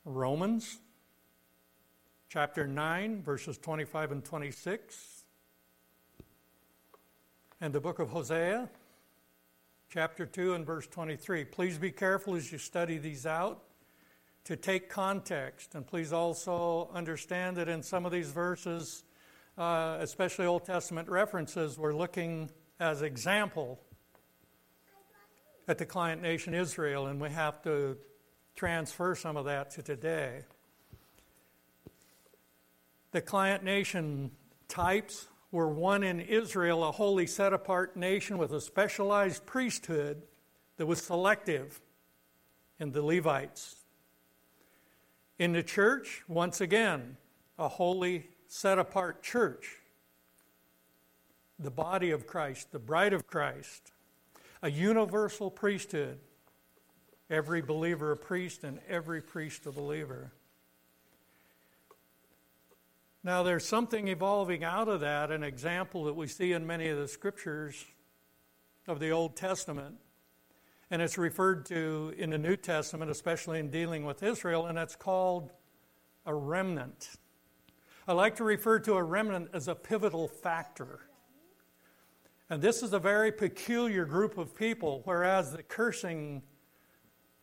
Romans 0.05 0.81
chapter 2.29 2.67
9, 2.67 3.23
verses 3.23 3.57
25 3.57 4.13
and 4.13 4.23
26. 4.23 5.25
And 7.63 7.73
the 7.73 7.81
book 7.81 8.01
of 8.01 8.11
Hosea, 8.11 8.69
chapter 9.89 10.27
2 10.27 10.53
and 10.53 10.67
verse 10.67 10.87
23. 10.87 11.47
Please 11.47 11.79
be 11.79 11.91
careful 11.91 12.35
as 12.35 12.53
you 12.53 12.59
study 12.59 12.99
these 12.99 13.25
out 13.25 13.63
to 14.49 14.57
take 14.57 14.89
context. 14.89 15.75
And 15.75 15.87
please 15.87 16.11
also 16.11 16.89
understand 16.95 17.59
that 17.59 17.69
in 17.69 17.83
some 17.83 18.07
of 18.07 18.13
these 18.13 18.31
verses, 18.31 19.05
uh, 19.59 19.99
especially 20.01 20.47
Old 20.47 20.65
Testament 20.65 21.07
references, 21.11 21.77
we're 21.77 21.95
looking 21.95 22.51
as 22.81 23.03
example 23.03 23.79
at 25.69 25.77
the 25.77 25.85
client 25.85 26.23
nation 26.23 26.55
Israel, 26.55 27.09
and 27.09 27.21
we 27.21 27.29
have 27.29 27.61
to 27.65 27.99
transfer 28.57 29.15
some 29.15 29.37
of 29.37 29.45
that 29.45 29.71
to 29.73 29.83
today. 29.83 30.45
The 33.11 33.21
client 33.21 33.65
nation 33.65 34.31
types 34.67 35.27
were 35.53 35.69
one 35.69 36.03
in 36.03 36.21
Israel, 36.21 36.85
a 36.85 36.93
holy 36.93 37.27
set 37.27 37.53
apart 37.53 37.99
nation 37.99 38.39
with 38.39 38.55
a 38.55 38.63
specialized 38.63 39.45
priesthood 39.45 40.23
that 40.79 40.87
was 40.87 41.03
selective 41.03 41.83
in 42.79 42.93
the 42.93 43.03
Levites. 43.03 43.78
In 45.39 45.53
the 45.53 45.63
church, 45.63 46.25
once 46.27 46.61
again, 46.61 47.17
a 47.59 47.69
holy, 47.69 48.29
set 48.49 48.79
apart 48.79 49.23
church. 49.23 49.77
The 51.61 51.71
body 51.71 52.11
of 52.11 52.27
Christ, 52.27 52.73
the 52.73 52.79
bride 52.79 53.13
of 53.13 53.27
Christ, 53.27 53.93
a 54.63 54.71
universal 54.71 55.51
priesthood. 55.51 56.19
Every 57.31 57.61
believer 57.61 58.13
a 58.13 58.17
priest, 58.17 58.65
and 58.65 58.81
every 58.89 59.21
priest 59.21 59.67
a 59.67 59.73
believer. 59.73 60.33
Now, 63.23 63.43
there's 63.43 63.67
something 63.67 64.09
evolving 64.09 64.65
out 64.65 64.89
of 64.89 65.01
that, 65.01 65.31
an 65.31 65.43
example 65.43 66.05
that 66.05 66.15
we 66.15 66.27
see 66.27 66.53
in 66.53 66.67
many 66.67 66.89
of 66.89 66.99
the 66.99 67.07
scriptures 67.07 67.85
of 68.87 68.99
the 68.99 69.11
Old 69.11 69.37
Testament 69.37 69.97
and 70.91 71.03
it's 71.03 71.19
referred 71.19 71.67
to 71.67 72.15
in 72.17 72.31
the 72.31 72.39
New 72.39 72.57
Testament, 72.57 73.11
especially 73.11 73.59
in 73.59 73.71
dealing 73.71 74.05
with 74.05 74.23
Israel, 74.23 74.67
and 74.67 74.79
it's 74.79 74.97
called 74.97 75.51
a 76.25 76.35
remnant. 76.35 77.11
I 78.07 78.13
like 78.13 78.37
to 78.37 78.45
refer 78.45 78.79
to 78.81 78.95
a 78.95 79.03
remnant 79.03 79.51
as 79.53 79.69
a 79.69 79.75
pivotal 79.75 80.29
factor. 80.29 81.01
And 82.49 82.63
this 82.63 82.83
is 82.83 82.95
a 82.95 82.99
very 82.99 83.31
peculiar 83.31 84.07
group 84.07 84.39
of 84.39 84.55
people, 84.55 85.03
whereas 85.05 85.53
the 85.53 85.63
cursing 85.63 86.43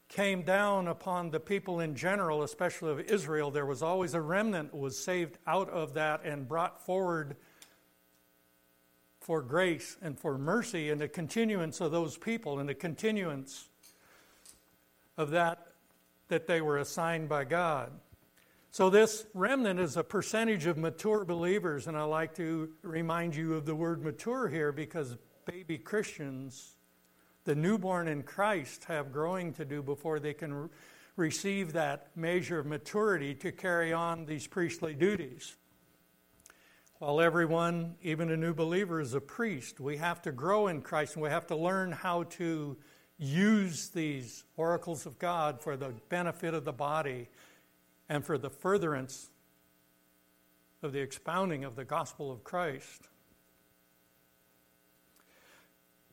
came 0.07 0.41
down 0.41 0.87
upon 0.87 1.29
the 1.29 1.39
people 1.39 1.79
in 1.79 1.95
general, 1.95 2.43
especially 2.43 2.91
of 2.91 2.99
Israel, 3.01 3.51
there 3.51 3.65
was 3.65 3.83
always 3.83 4.13
a 4.13 4.21
remnant 4.21 4.73
was 4.73 4.97
saved 4.97 5.37
out 5.45 5.69
of 5.69 5.93
that 5.93 6.23
and 6.23 6.47
brought 6.47 6.83
forward 6.83 7.35
for 9.25 9.41
grace 9.41 9.97
and 10.03 10.19
for 10.19 10.37
mercy 10.37 10.91
and 10.91 11.01
the 11.01 11.07
continuance 11.07 11.81
of 11.81 11.91
those 11.91 12.15
people 12.15 12.59
and 12.59 12.69
the 12.69 12.75
continuance 12.75 13.69
of 15.17 15.31
that 15.31 15.65
that 16.27 16.45
they 16.45 16.61
were 16.61 16.77
assigned 16.77 17.27
by 17.27 17.43
God. 17.43 17.91
So, 18.69 18.91
this 18.91 19.25
remnant 19.33 19.79
is 19.79 19.97
a 19.97 20.03
percentage 20.03 20.67
of 20.67 20.77
mature 20.77 21.25
believers, 21.25 21.87
and 21.87 21.97
I 21.97 22.03
like 22.03 22.35
to 22.35 22.69
remind 22.83 23.35
you 23.35 23.55
of 23.55 23.65
the 23.65 23.73
word 23.73 24.03
mature 24.03 24.47
here 24.47 24.71
because 24.71 25.17
baby 25.45 25.79
Christians, 25.79 26.75
the 27.45 27.55
newborn 27.55 28.07
in 28.07 28.21
Christ, 28.21 28.83
have 28.83 29.11
growing 29.11 29.53
to 29.53 29.65
do 29.65 29.81
before 29.81 30.19
they 30.19 30.35
can 30.35 30.53
re- 30.53 30.69
receive 31.15 31.73
that 31.73 32.15
measure 32.15 32.59
of 32.59 32.67
maturity 32.67 33.33
to 33.35 33.51
carry 33.51 33.91
on 33.91 34.27
these 34.27 34.45
priestly 34.45 34.93
duties. 34.93 35.55
While 36.99 37.19
everyone, 37.19 37.95
even 38.01 38.31
a 38.31 38.37
new 38.37 38.53
believer, 38.53 39.01
is 39.01 39.13
a 39.13 39.19
priest, 39.19 39.81
we 39.81 39.97
have 39.97 40.21
to 40.21 40.31
grow 40.31 40.67
in 40.67 40.81
Christ 40.81 41.15
and 41.15 41.23
we 41.23 41.29
have 41.29 41.45
to 41.47 41.55
learn 41.55 41.91
how 41.91 42.23
to 42.23 42.77
use 43.17 43.89
these 43.89 44.45
oracles 44.55 45.05
of 45.05 45.19
God 45.19 45.61
for 45.61 45.75
the 45.75 45.93
benefit 46.07 46.53
of 46.53 46.63
the 46.63 46.71
body 46.71 47.27
and 48.07 48.25
for 48.25 48.37
the 48.37 48.49
furtherance 48.49 49.29
of 50.81 50.93
the 50.93 51.01
expounding 51.01 51.65
of 51.65 51.75
the 51.75 51.83
gospel 51.83 52.31
of 52.31 52.45
Christ. 52.45 53.09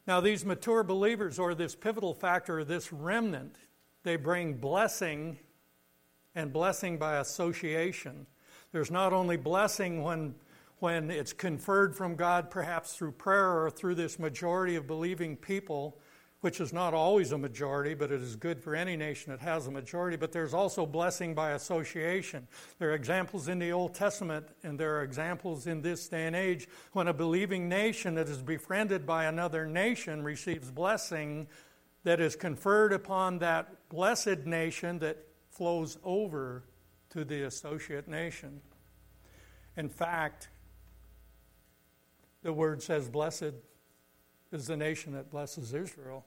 Now, 0.04 0.20
these 0.20 0.44
mature 0.44 0.82
believers, 0.82 1.38
or 1.38 1.54
this 1.54 1.76
pivotal 1.76 2.12
factor, 2.12 2.64
this 2.64 2.92
remnant, 2.92 3.54
they 4.02 4.16
bring 4.16 4.54
blessing 4.54 5.38
and 6.34 6.52
blessing 6.52 6.98
by 6.98 7.18
association. 7.18 8.26
There's 8.72 8.90
not 8.90 9.12
only 9.12 9.36
blessing 9.36 10.02
when 10.02 10.34
when 10.82 11.12
it's 11.12 11.32
conferred 11.32 11.94
from 11.94 12.16
God, 12.16 12.50
perhaps 12.50 12.94
through 12.94 13.12
prayer 13.12 13.62
or 13.62 13.70
through 13.70 13.94
this 13.94 14.18
majority 14.18 14.74
of 14.74 14.84
believing 14.84 15.36
people, 15.36 15.96
which 16.40 16.60
is 16.60 16.72
not 16.72 16.92
always 16.92 17.30
a 17.30 17.38
majority, 17.38 17.94
but 17.94 18.10
it 18.10 18.20
is 18.20 18.34
good 18.34 18.60
for 18.60 18.74
any 18.74 18.96
nation 18.96 19.30
that 19.30 19.38
has 19.38 19.68
a 19.68 19.70
majority. 19.70 20.16
But 20.16 20.32
there's 20.32 20.52
also 20.52 20.84
blessing 20.84 21.34
by 21.36 21.52
association. 21.52 22.48
There 22.80 22.90
are 22.90 22.94
examples 22.94 23.46
in 23.46 23.60
the 23.60 23.70
Old 23.70 23.94
Testament, 23.94 24.48
and 24.64 24.76
there 24.76 24.96
are 24.96 25.04
examples 25.04 25.68
in 25.68 25.82
this 25.82 26.08
day 26.08 26.26
and 26.26 26.34
age 26.34 26.66
when 26.94 27.06
a 27.06 27.14
believing 27.14 27.68
nation 27.68 28.16
that 28.16 28.28
is 28.28 28.42
befriended 28.42 29.06
by 29.06 29.26
another 29.26 29.66
nation 29.66 30.24
receives 30.24 30.68
blessing 30.68 31.46
that 32.02 32.20
is 32.20 32.34
conferred 32.34 32.92
upon 32.92 33.38
that 33.38 33.88
blessed 33.88 34.46
nation 34.46 34.98
that 34.98 35.28
flows 35.48 35.96
over 36.02 36.64
to 37.10 37.24
the 37.24 37.44
associate 37.44 38.08
nation. 38.08 38.60
In 39.76 39.88
fact, 39.88 40.48
the 42.42 42.52
word 42.52 42.82
says, 42.82 43.08
Blessed 43.08 43.54
is 44.52 44.66
the 44.66 44.76
nation 44.76 45.12
that 45.12 45.30
blesses 45.30 45.72
Israel. 45.72 46.24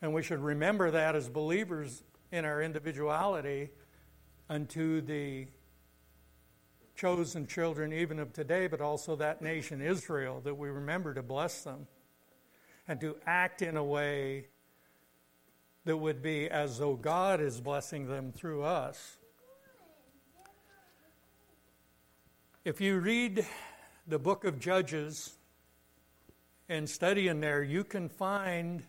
And 0.00 0.12
we 0.12 0.22
should 0.22 0.40
remember 0.40 0.90
that 0.90 1.14
as 1.14 1.28
believers 1.28 2.02
in 2.30 2.44
our 2.44 2.62
individuality 2.62 3.70
unto 4.48 5.00
the 5.00 5.46
chosen 6.94 7.46
children, 7.46 7.92
even 7.92 8.18
of 8.18 8.32
today, 8.32 8.66
but 8.66 8.80
also 8.80 9.16
that 9.16 9.42
nation, 9.42 9.82
Israel, 9.82 10.40
that 10.44 10.54
we 10.54 10.68
remember 10.68 11.14
to 11.14 11.22
bless 11.22 11.62
them 11.62 11.86
and 12.88 13.00
to 13.00 13.16
act 13.26 13.62
in 13.62 13.76
a 13.76 13.84
way 13.84 14.46
that 15.84 15.96
would 15.96 16.22
be 16.22 16.48
as 16.48 16.78
though 16.78 16.94
God 16.94 17.40
is 17.40 17.60
blessing 17.60 18.06
them 18.08 18.32
through 18.32 18.62
us. 18.64 19.18
If 22.64 22.80
you 22.80 22.98
read 22.98 23.46
the 24.06 24.18
book 24.18 24.44
of 24.44 24.58
Judges 24.60 25.34
and 26.68 26.88
study 26.88 27.28
in 27.28 27.40
there, 27.40 27.62
you 27.62 27.84
can 27.84 28.08
find 28.08 28.82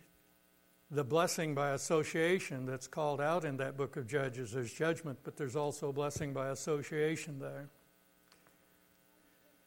the 0.90 1.04
blessing 1.04 1.54
by 1.54 1.72
association 1.72 2.66
that's 2.66 2.88
called 2.88 3.20
out 3.20 3.44
in 3.44 3.58
that 3.58 3.76
book 3.76 3.98
of 3.98 4.08
Judges. 4.08 4.52
There's 4.52 4.72
judgment, 4.72 5.20
but 5.24 5.36
there's 5.36 5.56
also 5.56 5.92
blessing 5.92 6.34
by 6.34 6.50
association 6.50 7.40
there. 7.40 7.70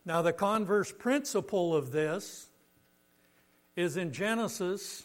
Now, 0.04 0.22
the 0.22 0.32
converse 0.32 0.92
principle 0.92 1.74
of 1.76 1.92
this 1.92 2.48
is 3.76 3.96
in 3.96 4.12
Genesis, 4.12 5.02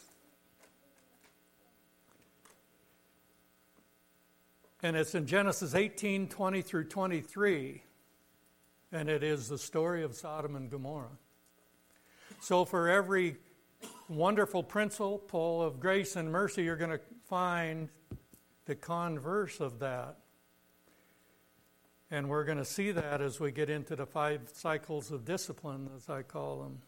and 4.81 4.95
it's 4.95 5.15
in 5.15 5.27
Genesis 5.27 5.75
18 5.75 6.29
20 6.29 6.61
through 6.61 6.85
23 6.85 7.83
and 8.91 9.09
it 9.09 9.23
is 9.23 9.49
the 9.49 9.57
story 9.57 10.03
of 10.03 10.15
Sodom 10.15 10.55
and 10.55 10.69
Gomorrah. 10.69 11.17
So, 12.41 12.65
for 12.65 12.89
every 12.89 13.37
wonderful 14.07 14.63
principle 14.63 15.61
of 15.61 15.79
grace 15.79 16.15
and 16.15 16.31
mercy, 16.31 16.63
you're 16.63 16.75
going 16.75 16.91
to 16.91 17.01
find 17.27 17.89
the 18.65 18.75
converse 18.75 19.59
of 19.59 19.79
that 19.79 20.17
And 22.11 22.29
we're 22.29 22.43
going 22.43 22.59
to 22.59 22.65
see 22.65 22.91
that 22.91 23.21
as 23.21 23.39
we 23.39 23.51
get 23.51 23.69
into 23.69 23.95
the 23.95 24.05
five 24.05 24.49
cycles 24.53 25.11
of 25.11 25.25
discipline, 25.25 25.89
as 25.97 26.09
I 26.09 26.21
call 26.21 26.61
them. 26.61 26.81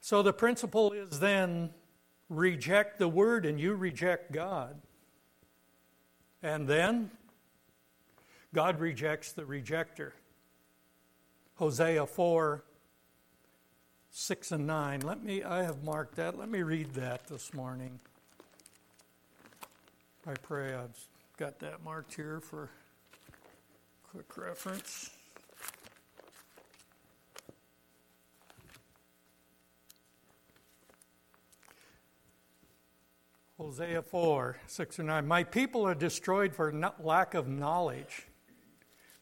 So 0.00 0.22
the 0.22 0.32
principle 0.32 0.92
is 0.92 1.20
then 1.20 1.70
reject 2.28 2.98
the 2.98 3.08
word 3.08 3.46
and 3.46 3.60
you 3.60 3.74
reject 3.74 4.32
God. 4.32 4.80
And 6.42 6.66
then 6.68 7.10
God 8.54 8.80
rejects 8.80 9.32
the 9.32 9.42
rejecter. 9.42 10.12
Hosea 11.56 12.06
4 12.06 12.64
6 14.10 14.52
and 14.52 14.66
9. 14.66 15.00
Let 15.00 15.22
me, 15.22 15.42
I 15.42 15.62
have 15.62 15.84
marked 15.84 16.16
that. 16.16 16.38
Let 16.38 16.48
me 16.48 16.62
read 16.62 16.94
that 16.94 17.26
this 17.26 17.52
morning. 17.52 18.00
I 20.26 20.32
pray 20.42 20.74
I've 20.74 20.98
got 21.36 21.58
that 21.60 21.84
marked 21.84 22.14
here 22.14 22.40
for 22.40 22.70
quick 24.10 24.36
reference. 24.36 25.10
Hosea 33.58 34.02
4, 34.02 34.56
6 34.66 34.98
and 35.00 35.08
9. 35.08 35.26
My 35.26 35.42
people 35.42 35.84
are 35.86 35.94
destroyed 35.94 36.54
for 36.54 36.72
lack 37.00 37.34
of 37.34 37.48
knowledge. 37.48 38.27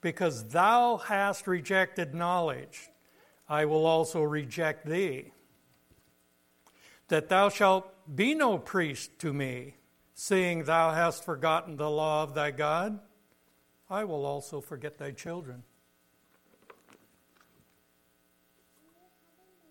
Because 0.07 0.45
thou 0.51 0.99
hast 0.99 1.49
rejected 1.49 2.15
knowledge, 2.15 2.91
I 3.49 3.65
will 3.65 3.85
also 3.85 4.23
reject 4.23 4.87
thee. 4.87 5.33
That 7.09 7.29
thou 7.29 7.49
shalt 7.49 7.93
be 8.15 8.33
no 8.33 8.57
priest 8.57 9.19
to 9.19 9.33
me, 9.33 9.75
seeing 10.15 10.63
thou 10.63 10.93
hast 10.93 11.25
forgotten 11.25 11.77
the 11.77 11.91
law 11.91 12.23
of 12.23 12.35
thy 12.35 12.53
God, 12.53 13.01
I 13.91 14.05
will 14.05 14.25
also 14.25 14.61
forget 14.61 14.97
thy 14.97 15.11
children. 15.11 15.65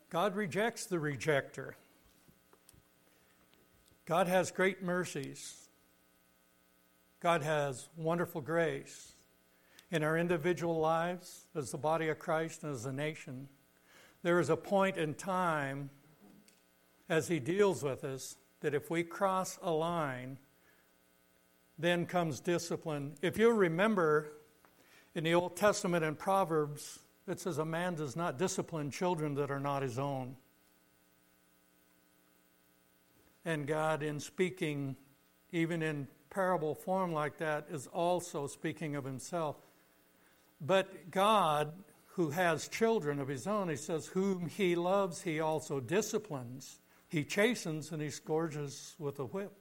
God 0.10 0.36
rejects 0.36 0.86
the 0.86 0.98
rejecter. 0.98 1.76
God 4.06 4.28
has 4.28 4.52
great 4.52 4.84
mercies. 4.84 5.70
God 7.22 7.42
has 7.42 7.88
wonderful 7.96 8.42
grace 8.42 9.15
in 9.92 10.04
our 10.04 10.18
individual 10.18 10.80
lives 10.80 11.48
as 11.56 11.72
the 11.72 11.78
body 11.78 12.10
of 12.10 12.20
Christ 12.20 12.64
and 12.64 12.74
as 12.74 12.86
a 12.86 12.92
nation. 12.92 13.48
There 14.24 14.40
is 14.40 14.50
a 14.50 14.58
point 14.58 14.98
in 14.98 15.14
time 15.14 15.90
as 17.08 17.28
He 17.28 17.40
deals 17.40 17.84
with 17.84 18.04
us 18.04 18.38
that 18.62 18.74
if 18.74 18.90
we 18.90 19.04
cross 19.04 19.60
a 19.62 19.72
line, 19.72 20.40
then 21.78 22.06
comes 22.06 22.40
discipline. 22.40 23.14
If 23.22 23.38
you 23.38 23.52
remember 23.52 24.32
in 25.14 25.24
the 25.24 25.34
Old 25.34 25.56
Testament 25.56 26.04
in 26.04 26.16
Proverbs, 26.16 27.00
it 27.28 27.40
says, 27.40 27.58
A 27.58 27.66
man 27.66 27.96
does 27.96 28.16
not 28.16 28.38
discipline 28.38 28.92
children 28.92 29.36
that 29.36 29.52
are 29.52 29.60
not 29.60 29.82
his 29.82 30.00
own. 30.00 30.36
And 33.44 33.68
God, 33.68 34.02
in 34.02 34.20
speaking, 34.20 34.96
even 35.52 35.82
in 35.82 36.08
parable 36.30 36.74
form 36.74 37.14
like 37.14 37.38
that, 37.38 37.68
is 37.70 37.88
also 37.88 38.48
speaking 38.48 38.96
of 38.96 39.06
himself. 39.06 39.58
But 40.62 41.12
God, 41.12 41.74
who 42.08 42.30
has 42.30 42.68
children 42.68 43.20
of 43.20 43.28
his 43.28 43.46
own, 43.48 43.70
he 43.70 43.76
says, 43.76 44.08
whom 44.08 44.48
he 44.48 44.76
loves, 44.76 45.22
he 45.22 45.40
also 45.40 45.80
disciplines. 45.80 46.80
He 47.08 47.24
chastens 47.24 47.92
and 47.92 48.02
he 48.02 48.10
scourges 48.10 48.96
with 48.98 49.20
a 49.20 49.26
whip. 49.26 49.54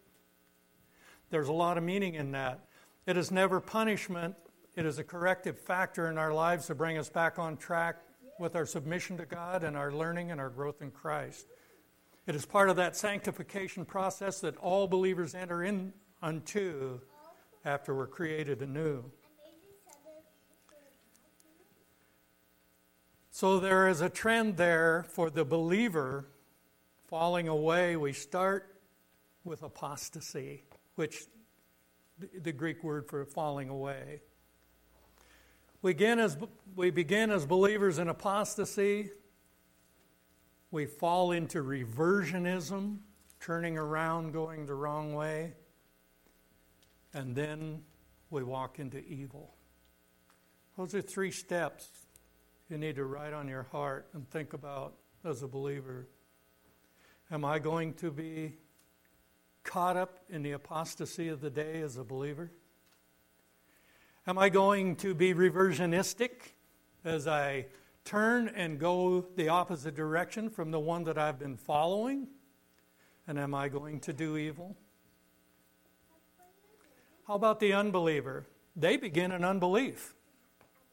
There's 1.31 1.49
a 1.49 1.53
lot 1.53 1.79
of 1.79 1.85
meaning 1.85 2.15
in 2.15 2.33
that. 2.33 2.61
It 3.07 3.17
is 3.17 3.31
never 3.31 3.61
punishment, 3.61 4.35
it 4.77 4.87
is 4.87 4.99
a 4.99 5.05
corrective 5.05 5.59
factor 5.59 6.09
in 6.11 6.17
our 6.19 6.33
lives 6.33 6.67
to 6.67 6.75
bring 6.75 6.97
us 6.97 7.09
back 7.09 7.39
on 7.39 7.57
track 7.57 7.97
with 8.39 8.57
our 8.57 8.67
submission 8.67 9.17
to 9.19 9.27
God 9.27 9.63
and 9.63 9.77
our 9.77 9.93
learning 9.93 10.31
and 10.31 10.41
our 10.41 10.49
growth 10.49 10.83
in 10.83 10.91
Christ. 10.91 11.47
It 12.27 12.35
is 12.35 12.47
part 12.47 12.71
of 12.71 12.77
that 12.77 12.97
sanctification 12.97 13.85
process 13.85 14.41
that 14.41 14.57
all 14.57 14.89
believers 14.89 15.35
enter 15.35 15.63
in 15.63 15.93
unto 16.23 17.01
after 17.65 17.95
we're 17.95 18.07
created 18.07 18.63
anew. 18.63 19.05
So 23.35 23.59
there 23.59 23.89
is 23.89 24.01
a 24.01 24.09
trend 24.09 24.57
there 24.59 25.07
for 25.09 25.29
the 25.29 25.45
believer 25.45 26.29
falling 27.09 27.49
away. 27.49 27.97
We 27.97 28.13
start 28.13 28.77
with 29.43 29.65
apostasy, 29.65 30.63
which 30.95 31.25
the 32.33 32.53
Greek 32.53 32.85
word 32.85 33.09
for 33.09 33.25
falling 33.25 33.71
away. 33.71 34.21
We 35.83 35.95
begin 35.95 36.21
as, 36.21 36.37
we 36.77 36.93
begin 36.93 37.33
as 37.33 37.45
believers 37.45 37.99
in 37.99 38.09
apostasy 38.09 39.11
we 40.71 40.87
fall 40.87 41.33
into 41.33 41.61
reversionism, 41.61 42.99
turning 43.41 43.77
around, 43.77 44.33
going 44.33 44.67
the 44.67 44.75
wrong 44.75 45.13
way, 45.13 45.55
and 47.13 47.35
then 47.35 47.83
we 48.31 48.45
walk 48.45 48.79
into 48.79 49.05
evil. 49.05 49.57
Those 50.77 50.95
are 50.95 51.03
three 51.03 51.33
steps 51.33 52.04
you 52.75 52.79
need 52.79 52.97
to 52.97 53.05
write 53.05 53.33
on 53.33 53.47
your 53.47 53.63
heart 53.71 54.09
and 54.15 54.29
think 54.31 54.53
about 54.53 54.95
as 55.25 55.45
a 55.45 55.47
believer. 55.47 56.09
Am 57.31 57.45
I 57.45 57.61
going 57.61 57.95
to 57.95 58.11
be 58.11 58.55
caught 59.63 59.97
up 59.97 60.25
in 60.29 60.43
the 60.43 60.51
apostasy 60.51 61.29
of 61.29 61.41
the 61.41 61.51
day 61.51 61.83
as 61.83 61.99
a 61.99 62.03
believer? 62.03 62.51
Am 64.27 64.39
I 64.39 64.49
going 64.49 64.97
to 64.97 65.15
be 65.15 65.33
reversionistic 65.33 66.31
as 67.05 67.29
I 67.29 67.67
turn 68.05 68.49
and 68.49 68.81
go 68.81 69.25
the 69.37 69.51
opposite 69.51 69.95
direction 69.95 70.51
from 70.51 70.73
the 70.73 70.81
one 70.81 71.05
that 71.05 71.17
I've 71.17 71.39
been 71.39 71.57
following? 71.57 72.27
And 73.29 73.39
am 73.39 73.55
I 73.55 73.69
going 73.69 74.01
to 74.01 74.13
do 74.13 74.37
evil? 74.37 74.77
How 77.29 77.35
about 77.35 77.61
the 77.61 77.73
unbeliever? 77.73 78.49
They 78.75 78.97
begin 78.97 79.31
in 79.31 79.45
unbelief. 79.45 80.17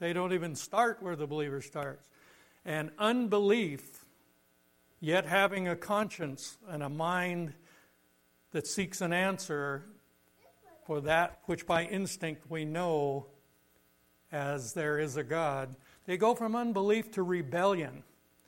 They 0.02 0.14
don't 0.14 0.34
even 0.34 0.56
start 0.56 0.98
where 1.04 1.16
the 1.16 1.28
believer 1.28 1.62
starts. 1.62 2.10
And 2.66 2.90
unbelief, 2.98 4.04
yet 5.00 5.28
having 5.28 5.68
a 5.68 5.76
conscience 5.76 6.58
and 6.68 6.82
a 6.82 6.90
mind 6.90 7.54
that 8.50 8.66
seeks 8.66 9.00
an 9.02 9.14
answer 9.14 9.86
for 10.88 11.02
that 11.02 11.38
which 11.46 11.68
by 11.68 11.86
instinct 11.86 12.50
we 12.50 12.66
know 12.66 13.28
as 14.32 14.74
there 14.74 14.98
is 14.98 15.18
a 15.18 15.24
God, 15.24 15.76
they 16.08 16.18
go 16.18 16.34
from 16.34 16.56
unbelief 16.56 17.12
to 17.12 17.22
rebellion. 17.22 18.02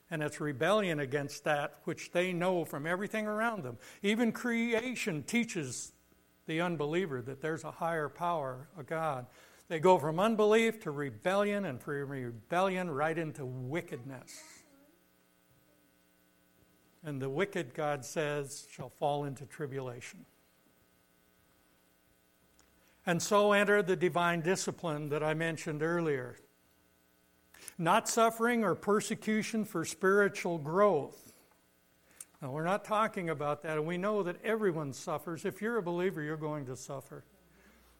And 0.09 0.23
it's 0.23 0.41
rebellion 0.41 0.99
against 0.99 1.43
that 1.43 1.77
which 1.83 2.11
they 2.13 2.33
know 2.33 2.65
from 2.65 2.87
everything 2.87 3.27
around 3.27 3.61
them. 3.61 3.77
Even 4.01 4.31
creation 4.31 5.21
teaches 5.21 5.91
the 6.47 6.61
unbeliever 6.61 7.21
that 7.21 7.41
there's 7.41 7.63
a 7.63 7.69
higher 7.69 8.09
power, 8.09 8.69
a 8.75 8.81
God. 8.81 9.27
They 9.69 9.79
go 9.79 9.97
from 9.97 10.19
unbelief 10.19 10.81
to 10.81 10.91
rebellion, 10.91 11.65
and 11.65 11.81
from 11.81 12.09
rebellion 12.09 12.91
right 12.91 13.17
into 13.17 13.45
wickedness. 13.45 14.41
And 17.03 17.21
the 17.21 17.29
wicked, 17.29 17.73
God 17.73 18.05
says, 18.05 18.67
shall 18.71 18.89
fall 18.89 19.25
into 19.25 19.45
tribulation. 19.45 20.25
And 23.05 23.21
so 23.21 23.51
enter 23.51 23.81
the 23.81 23.97
divine 23.97 24.41
discipline 24.41 25.09
that 25.09 25.23
I 25.23 25.33
mentioned 25.33 25.83
earlier 25.83 26.37
not 27.77 28.07
suffering 28.07 28.63
or 28.63 28.75
persecution 28.75 29.65
for 29.65 29.85
spiritual 29.85 30.57
growth. 30.57 31.33
Now, 32.41 32.51
we're 32.51 32.65
not 32.65 32.83
talking 32.83 33.29
about 33.29 33.63
that, 33.63 33.77
and 33.77 33.87
we 33.87 33.97
know 33.97 34.23
that 34.23 34.35
everyone 34.43 34.93
suffers. 34.93 35.45
If 35.45 35.61
you're 35.61 35.77
a 35.77 35.83
believer, 35.83 36.21
you're 36.21 36.37
going 36.37 36.65
to 36.65 36.75
suffer. 36.75 37.23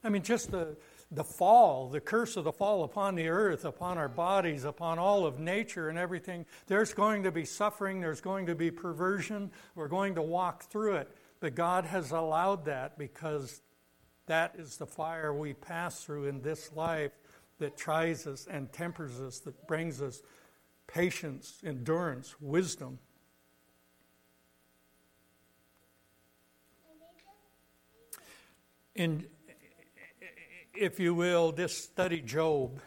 I 0.04 0.10
mean, 0.10 0.22
just 0.22 0.52
the, 0.52 0.76
the 1.14 1.24
fall, 1.24 1.90
the 1.90 2.00
curse 2.00 2.38
of 2.38 2.44
the 2.44 2.52
fall 2.52 2.84
upon 2.84 3.16
the 3.16 3.28
earth, 3.28 3.66
upon 3.66 3.98
our 3.98 4.10
bodies, 4.10 4.64
upon 4.64 4.98
all 4.98 5.26
of 5.26 5.40
nature 5.40 5.90
and 5.90 5.98
everything, 5.98 6.46
there's 6.68 6.94
going 6.94 7.24
to 7.24 7.32
be 7.32 7.46
suffering, 7.46 8.02
there's 8.02 8.22
going 8.22 8.48
to 8.48 8.56
be 8.56 8.72
perversion. 8.72 9.52
We're 9.76 9.88
going 9.88 10.16
to 10.16 10.22
walk 10.22 10.64
through 10.64 10.96
it. 10.96 11.16
But 11.40 11.56
God 11.56 11.86
has 11.86 12.12
allowed 12.12 12.66
that 12.66 12.98
because 12.98 13.62
that 14.26 14.56
is 14.58 14.78
the 14.78 14.86
fire 14.86 15.34
we 15.34 15.54
pass 15.54 16.04
through 16.04 16.26
in 16.26 16.42
this 16.42 16.72
life 16.74 17.12
that 17.60 17.78
tries 17.78 18.26
us 18.26 18.48
and 18.50 18.72
tempers 18.72 19.20
us, 19.20 19.40
that 19.40 19.68
brings 19.68 20.02
us 20.02 20.24
patience, 20.88 21.60
endurance, 21.66 22.36
wisdom. 22.40 23.00
In, 28.96 29.26
if 30.76 31.00
you 31.00 31.14
will, 31.14 31.52
just 31.52 31.84
study 31.84 32.22
Job, 32.22 32.80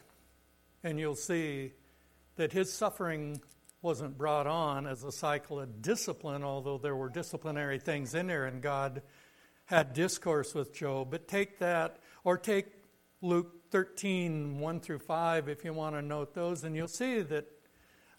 and 0.82 0.98
you'll 0.98 1.14
see 1.14 1.72
that 2.36 2.52
his 2.52 2.72
suffering 2.72 3.40
wasn't 3.82 4.18
brought 4.18 4.46
on 4.46 4.86
as 4.86 5.04
a 5.04 5.12
cycle 5.12 5.60
of 5.60 5.82
discipline, 5.82 6.42
although 6.42 6.78
there 6.78 6.96
were 6.96 7.08
disciplinary 7.08 7.78
things 7.78 8.14
in 8.14 8.26
there, 8.26 8.46
and 8.46 8.60
God 8.60 9.02
had 9.66 9.92
discourse 9.92 10.54
with 10.54 10.74
Job. 10.74 11.10
But 11.10 11.28
take 11.28 11.58
that, 11.60 12.00
or 12.24 12.36
take 12.36 12.66
Luke 13.22 13.70
13, 13.70 14.58
1 14.58 14.80
through 14.80 14.98
5, 14.98 15.48
if 15.48 15.64
you 15.64 15.72
want 15.72 15.94
to 15.94 16.02
note 16.02 16.34
those, 16.34 16.64
and 16.64 16.74
you'll 16.74 16.88
see 16.88 17.20
that 17.20 17.46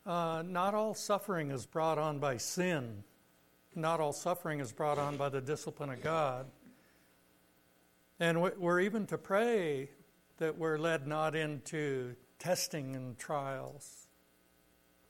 uh, 0.05 0.43
not 0.45 0.73
all 0.73 0.93
suffering 0.93 1.51
is 1.51 1.65
brought 1.65 1.97
on 1.97 2.19
by 2.19 2.37
sin. 2.37 3.03
Not 3.75 3.99
all 3.99 4.13
suffering 4.13 4.61
is 4.61 4.71
brought 4.71 4.97
on 4.97 5.17
by 5.17 5.29
the 5.29 5.41
discipline 5.41 5.89
of 5.89 6.01
God. 6.01 6.47
And 8.19 8.41
we're 8.41 8.79
even 8.79 9.05
to 9.07 9.17
pray 9.17 9.89
that 10.37 10.57
we're 10.57 10.77
led 10.77 11.07
not 11.07 11.35
into 11.35 12.15
testing 12.39 12.95
and 12.95 13.17
trials, 13.17 14.07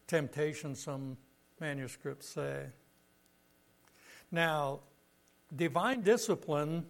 temptation, 0.07 0.75
some 0.75 1.17
manuscripts 1.59 2.27
say. 2.27 2.65
Now, 4.31 4.81
divine 5.55 6.01
discipline 6.01 6.85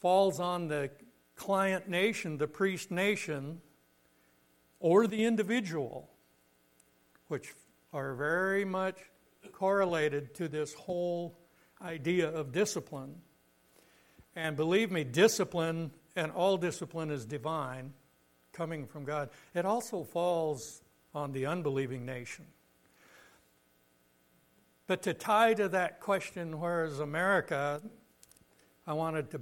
falls 0.00 0.40
on 0.40 0.68
the 0.68 0.90
client 1.36 1.88
nation, 1.88 2.38
the 2.38 2.48
priest 2.48 2.90
nation, 2.90 3.60
or 4.80 5.06
the 5.06 5.24
individual, 5.24 6.10
which 7.28 7.54
are 7.92 8.14
very 8.14 8.64
much 8.64 8.98
correlated 9.52 10.34
to 10.34 10.48
this 10.48 10.72
whole 10.74 11.38
idea 11.82 12.28
of 12.28 12.52
discipline. 12.52 13.14
And 14.36 14.56
believe 14.56 14.90
me, 14.90 15.04
discipline 15.04 15.90
and 16.16 16.32
all 16.32 16.56
discipline 16.56 17.10
is 17.10 17.24
divine, 17.24 17.92
coming 18.52 18.86
from 18.86 19.04
God. 19.04 19.30
It 19.54 19.64
also 19.64 20.04
falls 20.04 20.82
on 21.14 21.32
the 21.32 21.46
unbelieving 21.46 22.04
nation. 22.04 22.46
But 24.86 25.02
to 25.02 25.14
tie 25.14 25.54
to 25.54 25.68
that 25.70 26.00
question, 26.00 26.60
where 26.60 26.84
is 26.84 27.00
America? 27.00 27.80
I 28.86 28.92
wanted 28.92 29.30
to 29.30 29.40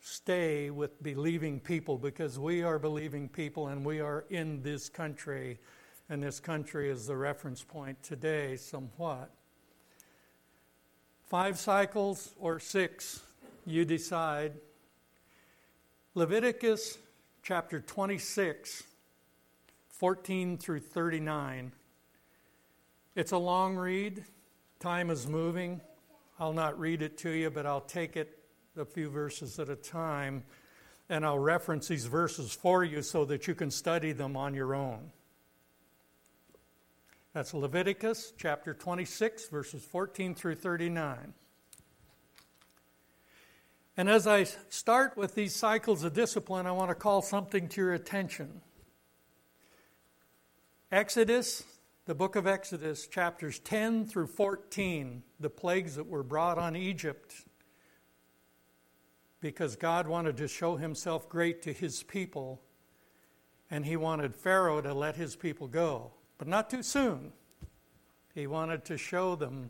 stay 0.00 0.70
with 0.70 1.02
believing 1.02 1.60
people 1.60 1.98
because 1.98 2.38
we 2.38 2.62
are 2.62 2.78
believing 2.78 3.28
people 3.28 3.68
and 3.68 3.84
we 3.84 4.00
are 4.00 4.24
in 4.30 4.62
this 4.62 4.88
country, 4.88 5.58
and 6.08 6.22
this 6.22 6.40
country 6.40 6.90
is 6.90 7.06
the 7.06 7.16
reference 7.16 7.62
point 7.62 8.02
today, 8.02 8.56
somewhat. 8.56 9.30
Five 11.26 11.58
cycles 11.58 12.34
or 12.38 12.60
six, 12.60 13.22
you 13.66 13.84
decide. 13.84 14.54
Leviticus 16.14 16.98
chapter 17.42 17.80
26, 17.80 18.84
14 19.88 20.58
through 20.58 20.80
39. 20.80 21.72
It's 23.14 23.32
a 23.32 23.38
long 23.38 23.76
read. 23.76 24.24
Time 24.80 25.10
is 25.10 25.26
moving. 25.26 25.80
I'll 26.38 26.52
not 26.52 26.78
read 26.78 27.02
it 27.02 27.16
to 27.18 27.30
you, 27.30 27.50
but 27.50 27.64
I'll 27.64 27.80
take 27.80 28.16
it 28.16 28.38
a 28.76 28.84
few 28.84 29.08
verses 29.08 29.58
at 29.58 29.68
a 29.68 29.76
time, 29.76 30.42
and 31.08 31.24
I'll 31.24 31.38
reference 31.38 31.88
these 31.88 32.06
verses 32.06 32.52
for 32.52 32.82
you 32.82 33.02
so 33.02 33.24
that 33.26 33.46
you 33.46 33.54
can 33.54 33.70
study 33.70 34.12
them 34.12 34.36
on 34.36 34.54
your 34.54 34.74
own. 34.74 35.12
That's 37.32 37.54
Leviticus 37.54 38.32
chapter 38.36 38.74
26, 38.74 39.48
verses 39.48 39.84
14 39.84 40.34
through 40.34 40.56
39. 40.56 41.34
And 43.96 44.10
as 44.10 44.26
I 44.26 44.44
start 44.68 45.16
with 45.16 45.34
these 45.34 45.54
cycles 45.54 46.02
of 46.02 46.14
discipline, 46.14 46.66
I 46.66 46.72
want 46.72 46.90
to 46.90 46.96
call 46.96 47.22
something 47.22 47.68
to 47.68 47.80
your 47.80 47.94
attention. 47.94 48.60
Exodus, 50.90 51.62
the 52.06 52.14
book 52.14 52.34
of 52.34 52.46
Exodus, 52.46 53.06
chapters 53.06 53.60
10 53.60 54.06
through 54.06 54.26
14, 54.26 55.22
the 55.38 55.50
plagues 55.50 55.94
that 55.94 56.08
were 56.08 56.24
brought 56.24 56.58
on 56.58 56.74
Egypt 56.74 57.34
because 59.40 59.76
God 59.76 60.08
wanted 60.08 60.38
to 60.38 60.48
show 60.48 60.76
himself 60.76 61.28
great 61.28 61.60
to 61.62 61.72
his 61.72 62.02
people, 62.02 62.62
and 63.70 63.84
he 63.84 63.94
wanted 63.94 64.34
Pharaoh 64.34 64.80
to 64.80 64.94
let 64.94 65.16
his 65.16 65.36
people 65.36 65.68
go, 65.68 66.12
but 66.38 66.48
not 66.48 66.70
too 66.70 66.82
soon. 66.82 67.30
He 68.34 68.46
wanted 68.46 68.86
to 68.86 68.96
show 68.96 69.36
them 69.36 69.68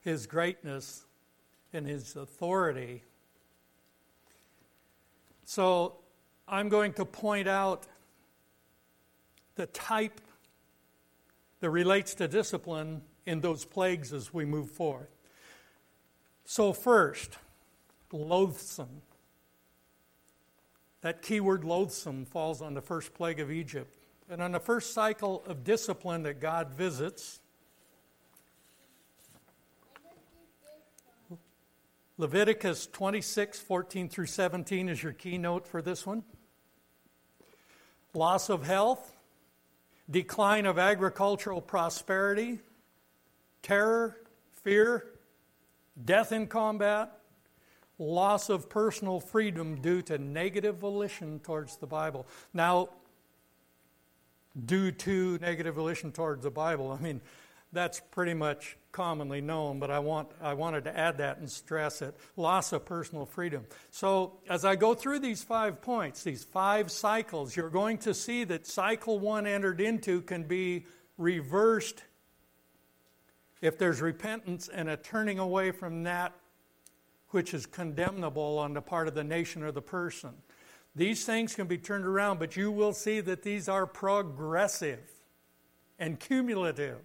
his 0.00 0.26
greatness 0.26 1.04
in 1.72 1.84
his 1.84 2.16
authority. 2.16 3.02
So 5.44 5.96
I'm 6.46 6.68
going 6.68 6.92
to 6.94 7.04
point 7.04 7.48
out 7.48 7.86
the 9.54 9.66
type 9.66 10.20
that 11.60 11.70
relates 11.70 12.14
to 12.16 12.28
discipline 12.28 13.02
in 13.26 13.40
those 13.40 13.64
plagues 13.64 14.12
as 14.12 14.34
we 14.34 14.44
move 14.44 14.70
forward. 14.70 15.08
So, 16.44 16.72
first, 16.72 17.38
loathsome. 18.12 19.02
That 21.02 21.22
keyword 21.22 21.64
loathsome 21.64 22.26
falls 22.26 22.60
on 22.62 22.74
the 22.74 22.80
first 22.80 23.14
plague 23.14 23.40
of 23.40 23.50
Egypt. 23.50 23.96
And 24.28 24.42
on 24.42 24.52
the 24.52 24.60
first 24.60 24.94
cycle 24.94 25.42
of 25.46 25.64
discipline 25.64 26.22
that 26.22 26.40
God 26.40 26.72
visits, 26.72 27.40
Leviticus 32.22 32.86
26, 32.86 33.58
14 33.58 34.08
through 34.08 34.26
17 34.26 34.88
is 34.88 35.02
your 35.02 35.12
keynote 35.12 35.66
for 35.66 35.82
this 35.82 36.06
one. 36.06 36.22
Loss 38.14 38.48
of 38.48 38.64
health, 38.64 39.16
decline 40.08 40.64
of 40.64 40.78
agricultural 40.78 41.60
prosperity, 41.60 42.60
terror, 43.60 44.18
fear, 44.62 45.04
death 46.04 46.30
in 46.30 46.46
combat, 46.46 47.10
loss 47.98 48.48
of 48.48 48.70
personal 48.70 49.18
freedom 49.18 49.80
due 49.80 50.00
to 50.02 50.16
negative 50.16 50.76
volition 50.76 51.40
towards 51.40 51.76
the 51.78 51.88
Bible. 51.88 52.24
Now, 52.54 52.90
due 54.64 54.92
to 54.92 55.38
negative 55.40 55.74
volition 55.74 56.12
towards 56.12 56.44
the 56.44 56.52
Bible, 56.52 56.92
I 56.92 57.02
mean, 57.02 57.20
that's 57.72 57.98
pretty 58.12 58.34
much 58.34 58.76
commonly 58.92 59.40
known, 59.40 59.78
but 59.78 59.90
I, 59.90 59.98
want, 59.98 60.28
I 60.40 60.54
wanted 60.54 60.84
to 60.84 60.96
add 60.96 61.18
that 61.18 61.38
and 61.38 61.50
stress 61.50 62.02
it. 62.02 62.14
Loss 62.36 62.72
of 62.72 62.84
personal 62.84 63.26
freedom. 63.26 63.66
So, 63.90 64.34
as 64.48 64.64
I 64.64 64.76
go 64.76 64.94
through 64.94 65.20
these 65.20 65.42
five 65.42 65.80
points, 65.82 66.22
these 66.22 66.44
five 66.44 66.90
cycles, 66.90 67.56
you're 67.56 67.70
going 67.70 67.98
to 67.98 68.14
see 68.14 68.44
that 68.44 68.66
cycle 68.66 69.18
one 69.18 69.46
entered 69.46 69.80
into 69.80 70.20
can 70.20 70.44
be 70.44 70.86
reversed 71.16 72.02
if 73.62 73.78
there's 73.78 74.00
repentance 74.00 74.68
and 74.68 74.88
a 74.88 74.96
turning 74.96 75.38
away 75.38 75.70
from 75.70 76.02
that 76.02 76.34
which 77.30 77.54
is 77.54 77.64
condemnable 77.64 78.58
on 78.58 78.74
the 78.74 78.82
part 78.82 79.08
of 79.08 79.14
the 79.14 79.24
nation 79.24 79.62
or 79.62 79.72
the 79.72 79.82
person. 79.82 80.30
These 80.94 81.24
things 81.24 81.54
can 81.54 81.66
be 81.66 81.78
turned 81.78 82.04
around, 82.04 82.38
but 82.38 82.56
you 82.56 82.70
will 82.70 82.92
see 82.92 83.20
that 83.20 83.42
these 83.42 83.68
are 83.68 83.86
progressive 83.86 85.10
and 85.98 86.20
cumulative. 86.20 87.00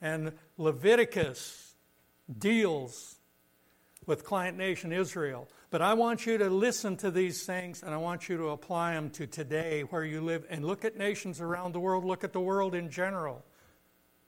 And 0.00 0.32
Leviticus 0.56 1.74
deals 2.38 3.16
with 4.06 4.24
client 4.24 4.56
nation 4.56 4.92
Israel. 4.92 5.48
But 5.70 5.82
I 5.82 5.94
want 5.94 6.26
you 6.26 6.38
to 6.38 6.50
listen 6.50 6.96
to 6.98 7.10
these 7.10 7.44
things 7.44 7.82
and 7.82 7.94
I 7.94 7.96
want 7.96 8.28
you 8.28 8.36
to 8.38 8.48
apply 8.48 8.94
them 8.94 9.10
to 9.10 9.26
today 9.26 9.82
where 9.82 10.04
you 10.04 10.20
live 10.20 10.44
and 10.50 10.64
look 10.64 10.84
at 10.84 10.96
nations 10.96 11.40
around 11.40 11.72
the 11.72 11.80
world, 11.80 12.04
look 12.04 12.24
at 12.24 12.32
the 12.32 12.40
world 12.40 12.74
in 12.74 12.90
general. 12.90 13.44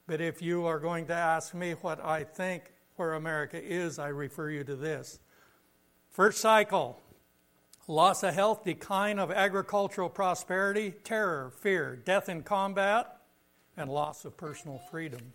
But 0.06 0.20
if 0.20 0.42
you 0.42 0.66
are 0.66 0.78
going 0.78 1.06
to 1.06 1.14
ask 1.14 1.54
me 1.54 1.72
what 1.72 2.04
I 2.04 2.24
think 2.24 2.72
where 2.96 3.14
America 3.14 3.60
is, 3.60 3.98
I 3.98 4.08
refer 4.08 4.50
you 4.50 4.62
to 4.64 4.76
this. 4.76 5.18
First 6.10 6.40
cycle 6.40 7.00
loss 7.88 8.22
of 8.22 8.34
health, 8.34 8.64
decline 8.64 9.18
of 9.18 9.30
agricultural 9.30 10.08
prosperity, 10.08 10.92
terror, 11.02 11.52
fear, 11.60 11.96
death 11.96 12.28
in 12.28 12.42
combat, 12.42 13.16
and 13.76 13.90
loss 13.90 14.24
of 14.24 14.36
personal 14.36 14.78
freedom. 14.90 15.32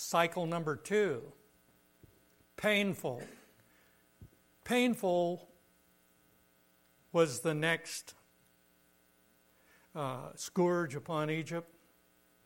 Cycle 0.00 0.46
number 0.46 0.76
two 0.76 1.20
painful. 2.56 3.20
Painful 4.62 5.48
was 7.10 7.40
the 7.40 7.52
next 7.52 8.14
uh, 9.96 10.28
scourge 10.36 10.94
upon 10.94 11.30
Egypt 11.30 11.68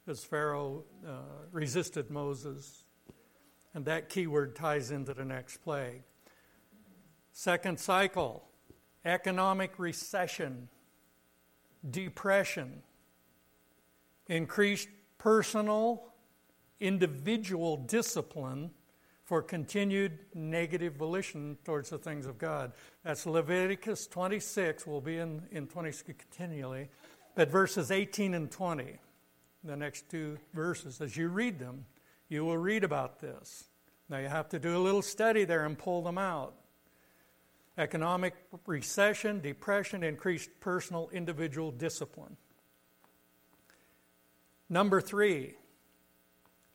as 0.09 0.25
Pharaoh 0.25 0.85
uh, 1.07 1.11
resisted 1.53 2.11
Moses. 2.11 2.85
And 3.75 3.85
that 3.85 4.09
keyword 4.09 4.57
ties 4.57 4.91
into 4.91 5.13
the 5.13 5.25
next 5.27 5.59
plague. 5.59 6.05
Second 7.33 7.79
cycle 7.79 8.49
economic 9.05 9.79
recession, 9.79 10.71
depression, 11.91 12.83
increased 14.27 14.89
personal 15.19 16.12
individual 16.83 17.77
discipline 17.77 18.71
for 19.25 19.41
continued 19.41 20.19
negative 20.35 20.95
volition 20.95 21.57
towards 21.65 21.91
the 21.91 21.99
things 21.99 22.27
of 22.27 22.39
God. 22.39 22.73
That's 23.05 23.25
Leviticus 23.25 24.07
26, 24.09 24.87
we'll 24.87 25.01
be 25.01 25.19
in, 25.19 25.43
in 25.53 25.69
20 25.69 25.93
continually, 26.19 26.89
but 27.35 27.49
verses 27.49 27.91
18 27.91 28.35
and 28.35 28.51
20, 28.51 28.99
the 29.65 29.77
next 29.77 30.11
two 30.11 30.39
verses, 30.53 31.01
as 31.01 31.17
you 31.17 31.29
read 31.29 31.59
them, 31.59 31.87
you 32.29 32.45
will 32.45 32.59
read 32.59 32.83
about 32.83 33.21
this. 33.21 33.65
Now 34.09 34.19
you 34.19 34.29
have 34.29 34.49
to 34.51 34.59
do 34.59 34.77
a 34.77 34.81
little 34.81 35.03
study 35.03 35.45
there 35.45 35.65
and 35.65 35.79
pull 35.79 36.03
them 36.03 36.19
out. 36.19 36.55
Economic 37.79 38.35
recession, 38.67 39.41
depression, 39.41 40.03
increased 40.03 40.51
personal 40.61 41.09
individual 41.13 41.71
discipline. 41.71 42.37
Number 44.69 45.01
three, 45.01 45.55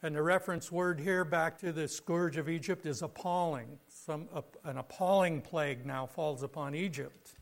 and 0.04 0.16
the 0.16 0.22
reference 0.22 0.72
word 0.72 1.00
here 1.00 1.26
back 1.26 1.58
to 1.60 1.72
the 1.72 1.88
scourge 1.88 2.38
of 2.38 2.48
Egypt 2.48 2.86
is 2.86 3.02
appalling. 3.02 3.80
Some, 3.88 4.30
an 4.64 4.78
appalling 4.78 5.42
plague 5.42 5.86
now 5.86 6.06
falls 6.06 6.44
upon 6.44 6.76
Egypt. 6.76 7.36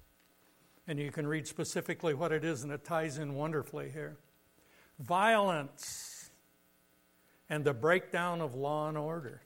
And 0.88 0.98
you 0.98 1.12
can 1.12 1.28
read 1.28 1.48
specifically 1.48 2.14
what 2.14 2.32
it 2.32 2.46
is, 2.46 2.64
and 2.64 2.72
it 2.72 2.86
ties 2.86 3.18
in 3.18 3.36
wonderfully 3.36 3.90
here. 3.90 4.18
Violence 5.00 6.30
and 7.50 7.64
the 7.64 7.74
breakdown 7.74 8.40
of 8.40 8.56
law 8.56 8.88
and 8.88 8.98
order. 8.98 9.42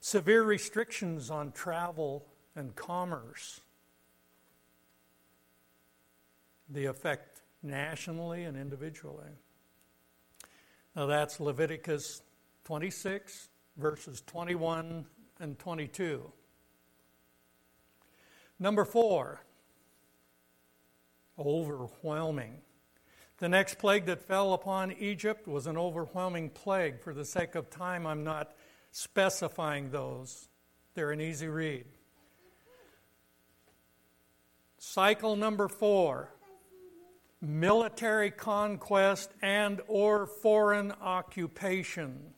Severe 0.00 0.42
restrictions 0.42 1.30
on 1.30 1.52
travel 1.52 2.26
and 2.56 2.74
commerce. 2.74 3.60
The 6.68 6.86
effect 6.86 7.42
nationally 7.62 8.44
and 8.44 8.56
individually. 8.56 9.30
Now 10.94 11.06
that's 11.06 11.40
Leviticus 11.40 12.22
26, 12.64 13.48
verses 13.76 14.22
21 14.26 15.06
and 15.40 15.58
22. 15.58 16.30
Number 18.60 18.84
four, 18.84 19.40
overwhelming. 21.38 22.58
The 23.38 23.48
next 23.48 23.78
plague 23.78 24.06
that 24.06 24.22
fell 24.22 24.52
upon 24.52 24.92
Egypt 24.92 25.48
was 25.48 25.66
an 25.66 25.76
overwhelming 25.76 26.50
plague. 26.50 27.00
For 27.00 27.12
the 27.12 27.24
sake 27.24 27.56
of 27.56 27.68
time, 27.68 28.06
I'm 28.06 28.22
not 28.22 28.54
specifying 28.92 29.90
those. 29.90 30.48
They're 30.94 31.10
an 31.10 31.20
easy 31.20 31.48
read. 31.48 31.86
Cycle 34.78 35.34
number 35.34 35.66
four 35.66 36.30
military 37.44 38.30
conquest 38.30 39.30
and 39.42 39.80
or 39.86 40.26
foreign 40.26 40.92
occupation. 40.92 42.34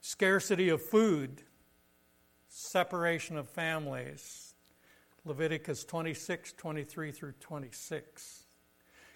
Scarcity 0.00 0.68
of 0.70 0.82
food. 0.82 1.42
Separation 2.48 3.36
of 3.36 3.48
families. 3.48 4.54
Leviticus 5.24 5.84
26 5.84 6.52
23 6.52 7.12
through 7.12 7.32
26 7.40 8.44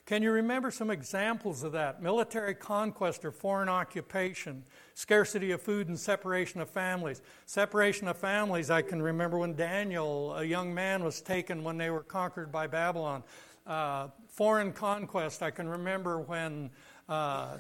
can 0.04 0.22
you 0.22 0.32
remember 0.32 0.72
some 0.72 0.90
examples 0.90 1.62
of 1.62 1.72
that? 1.72 2.02
Military 2.02 2.56
conquest 2.56 3.24
or 3.24 3.30
foreign 3.30 3.68
occupation. 3.68 4.64
Scarcity 4.94 5.52
of 5.52 5.62
food 5.62 5.88
and 5.88 5.98
separation 5.98 6.60
of 6.60 6.68
families. 6.68 7.22
Separation 7.46 8.08
of 8.08 8.16
families 8.16 8.70
i 8.70 8.82
can 8.82 9.00
remember 9.00 9.38
when 9.38 9.54
daniel 9.54 10.34
a 10.34 10.44
young 10.44 10.74
man 10.74 11.04
was 11.04 11.20
taken 11.20 11.62
when 11.62 11.76
they 11.76 11.90
were 11.90 12.02
conquered 12.02 12.50
by 12.50 12.66
babylon 12.66 13.22
uh, 13.66 14.08
foreign 14.28 14.72
conquest. 14.72 15.42
I 15.42 15.50
can 15.50 15.68
remember 15.68 16.20
when 16.20 16.70
uh, 17.08 17.58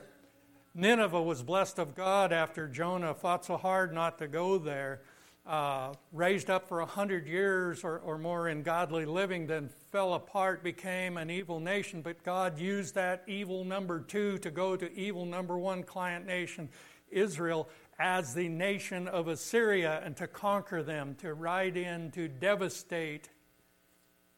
Nineveh 0.74 1.22
was 1.22 1.42
blessed 1.42 1.78
of 1.78 1.94
God 1.94 2.32
after 2.32 2.66
Jonah 2.66 3.14
fought 3.14 3.44
so 3.44 3.56
hard 3.56 3.92
not 3.92 4.18
to 4.18 4.28
go 4.28 4.58
there, 4.58 5.02
uh, 5.46 5.92
raised 6.12 6.50
up 6.50 6.68
for 6.68 6.80
a 6.80 6.86
hundred 6.86 7.26
years 7.26 7.84
or, 7.84 7.98
or 7.98 8.16
more 8.16 8.48
in 8.48 8.62
godly 8.62 9.04
living, 9.04 9.46
then 9.46 9.68
fell 9.90 10.14
apart, 10.14 10.62
became 10.62 11.16
an 11.16 11.30
evil 11.30 11.60
nation. 11.60 12.00
But 12.00 12.22
God 12.22 12.58
used 12.58 12.94
that 12.94 13.24
evil 13.26 13.64
number 13.64 14.00
two 14.00 14.38
to 14.38 14.50
go 14.50 14.76
to 14.76 14.92
evil 14.96 15.26
number 15.26 15.58
one 15.58 15.82
client 15.82 16.26
nation, 16.26 16.68
Israel, 17.10 17.68
as 17.98 18.34
the 18.34 18.48
nation 18.48 19.08
of 19.08 19.28
Assyria 19.28 20.00
and 20.04 20.16
to 20.16 20.26
conquer 20.26 20.82
them, 20.82 21.16
to 21.20 21.34
ride 21.34 21.76
in, 21.76 22.10
to 22.12 22.28
devastate 22.28 23.28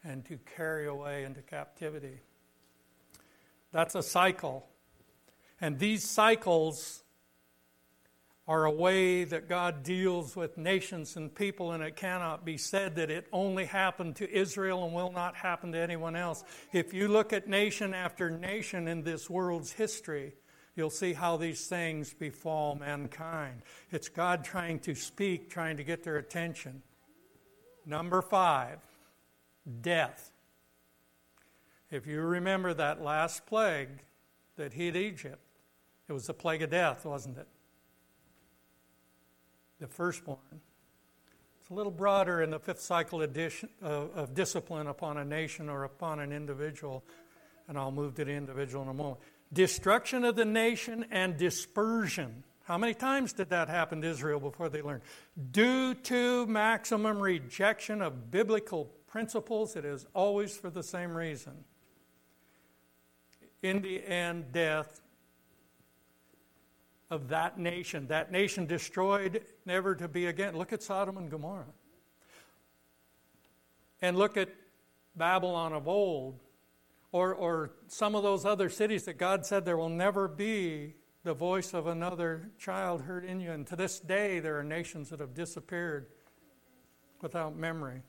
and 0.04 0.24
to 0.26 0.38
carry 0.56 0.86
away 0.86 1.24
into 1.24 1.40
captivity. 1.40 2.20
That's 3.72 3.94
a 3.94 4.02
cycle. 4.02 4.66
And 5.60 5.78
these 5.78 6.08
cycles 6.08 7.02
are 8.46 8.66
a 8.66 8.70
way 8.70 9.24
that 9.24 9.48
God 9.48 9.82
deals 9.82 10.36
with 10.36 10.58
nations 10.58 11.16
and 11.16 11.34
people, 11.34 11.72
and 11.72 11.82
it 11.82 11.96
cannot 11.96 12.44
be 12.44 12.58
said 12.58 12.96
that 12.96 13.10
it 13.10 13.26
only 13.32 13.64
happened 13.64 14.16
to 14.16 14.30
Israel 14.30 14.84
and 14.84 14.92
will 14.92 15.10
not 15.10 15.34
happen 15.34 15.72
to 15.72 15.78
anyone 15.78 16.14
else. 16.14 16.44
If 16.70 16.92
you 16.92 17.08
look 17.08 17.32
at 17.32 17.48
nation 17.48 17.94
after 17.94 18.30
nation 18.30 18.86
in 18.86 19.02
this 19.02 19.30
world's 19.30 19.72
history, 19.72 20.34
you'll 20.76 20.90
see 20.90 21.14
how 21.14 21.38
these 21.38 21.66
things 21.66 22.12
befall 22.12 22.74
mankind. 22.74 23.62
It's 23.90 24.10
God 24.10 24.44
trying 24.44 24.80
to 24.80 24.94
speak, 24.94 25.48
trying 25.48 25.78
to 25.78 25.84
get 25.84 26.04
their 26.04 26.18
attention. 26.18 26.82
Number 27.86 28.20
five 28.20 28.78
death. 29.80 30.30
If 31.90 32.06
you 32.06 32.20
remember 32.20 32.74
that 32.74 33.02
last 33.02 33.46
plague 33.46 33.88
that 34.56 34.72
hit 34.72 34.96
Egypt, 34.96 35.38
it 36.08 36.12
was 36.12 36.26
the 36.26 36.34
plague 36.34 36.62
of 36.62 36.70
death, 36.70 37.04
wasn't 37.04 37.38
it? 37.38 37.48
The 39.80 39.86
firstborn. 39.86 40.38
It's 41.60 41.70
a 41.70 41.74
little 41.74 41.92
broader 41.92 42.42
in 42.42 42.50
the 42.50 42.58
fifth 42.58 42.80
cycle 42.80 43.22
edition 43.22 43.70
of, 43.80 44.10
of 44.14 44.34
discipline 44.34 44.86
upon 44.86 45.16
a 45.16 45.24
nation 45.24 45.70
or 45.70 45.84
upon 45.84 46.20
an 46.20 46.30
individual, 46.30 47.04
and 47.68 47.78
I'll 47.78 47.90
move 47.90 48.14
to 48.16 48.24
the 48.24 48.32
individual 48.32 48.82
in 48.82 48.90
a 48.90 48.94
moment. 48.94 49.20
Destruction 49.52 50.24
of 50.24 50.36
the 50.36 50.44
nation 50.44 51.06
and 51.10 51.38
dispersion. 51.38 52.44
How 52.64 52.76
many 52.76 52.92
times 52.92 53.32
did 53.32 53.50
that 53.50 53.68
happen 53.68 54.02
to 54.02 54.08
Israel 54.08 54.40
before 54.40 54.68
they 54.68 54.82
learned? 54.82 55.02
Due 55.52 55.94
to 55.94 56.46
maximum 56.46 57.18
rejection 57.18 58.02
of 58.02 58.30
biblical 58.30 58.90
principles, 59.14 59.76
it 59.76 59.84
is 59.84 60.08
always 60.12 60.56
for 60.56 60.70
the 60.70 60.82
same 60.82 61.16
reason. 61.16 61.52
In 63.62 63.80
the 63.80 64.04
end, 64.04 64.50
death 64.50 65.00
of 67.12 67.28
that 67.28 67.56
nation, 67.56 68.08
that 68.08 68.32
nation 68.32 68.66
destroyed, 68.66 69.44
never 69.64 69.94
to 69.94 70.08
be 70.08 70.26
again. 70.26 70.58
Look 70.58 70.72
at 70.72 70.82
Sodom 70.82 71.16
and 71.16 71.30
Gomorrah. 71.30 71.72
And 74.02 74.18
look 74.18 74.36
at 74.36 74.48
Babylon 75.14 75.72
of 75.72 75.86
old, 75.86 76.40
or, 77.12 77.32
or 77.36 77.70
some 77.86 78.16
of 78.16 78.24
those 78.24 78.44
other 78.44 78.68
cities 78.68 79.04
that 79.04 79.16
God 79.16 79.46
said 79.46 79.64
there 79.64 79.76
will 79.76 79.88
never 79.88 80.26
be 80.26 80.96
the 81.22 81.34
voice 81.34 81.72
of 81.72 81.86
another 81.86 82.50
child 82.58 83.02
heard 83.02 83.24
in 83.24 83.38
you. 83.38 83.52
And 83.52 83.64
to 83.68 83.76
this 83.76 84.00
day, 84.00 84.40
there 84.40 84.58
are 84.58 84.64
nations 84.64 85.10
that 85.10 85.20
have 85.20 85.34
disappeared 85.34 86.08
without 87.22 87.56
memory. 87.56 88.02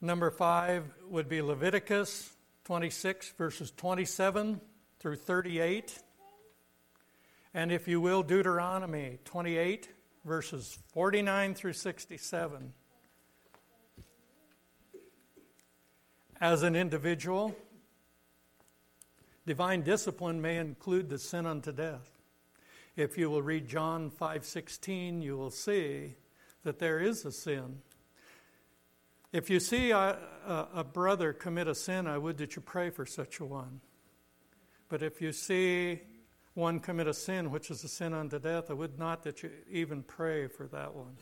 Number 0.00 0.30
five 0.30 0.84
would 1.08 1.28
be 1.28 1.42
Leviticus 1.42 2.30
26, 2.64 3.32
verses 3.36 3.72
27 3.76 4.60
through 5.00 5.16
38. 5.16 5.98
And 7.52 7.72
if 7.72 7.88
you 7.88 8.00
will, 8.00 8.22
Deuteronomy 8.22 9.18
28, 9.24 9.88
verses 10.24 10.78
49 10.92 11.54
through 11.54 11.72
67. 11.72 12.72
As 16.40 16.62
an 16.62 16.76
individual, 16.76 17.56
divine 19.46 19.82
discipline 19.82 20.40
may 20.40 20.58
include 20.58 21.08
the 21.08 21.18
sin 21.18 21.44
unto 21.44 21.72
death. 21.72 22.08
If 22.94 23.18
you 23.18 23.30
will 23.30 23.42
read 23.42 23.66
John 23.66 24.12
5:16, 24.12 25.22
you 25.22 25.36
will 25.36 25.50
see 25.50 26.14
that 26.62 26.78
there 26.78 27.00
is 27.00 27.24
a 27.24 27.32
sin 27.32 27.82
if 29.32 29.50
you 29.50 29.60
see 29.60 29.90
a, 29.90 30.18
a, 30.46 30.68
a, 30.76 30.84
brother 30.84 31.32
commit 31.32 31.68
a 31.68 31.74
sin, 31.74 32.06
I 32.06 32.16
would 32.16 32.38
that 32.38 32.56
you 32.56 32.62
pray 32.62 32.90
for 32.90 33.04
such 33.04 33.40
a 33.40 33.44
one. 33.44 33.80
But 34.88 35.02
if 35.02 35.20
you 35.20 35.32
see 35.32 36.00
one 36.54 36.80
commit 36.80 37.06
a 37.06 37.14
sin 37.14 37.50
which 37.50 37.70
is 37.70 37.84
a 37.84 37.88
sin 37.88 38.14
unto 38.14 38.38
death, 38.38 38.70
I 38.70 38.74
would 38.74 38.98
not 38.98 39.22
that 39.24 39.42
you 39.42 39.50
even 39.70 40.02
pray 40.02 40.48
for 40.48 40.66
that 40.68 40.94
one. 40.94 41.16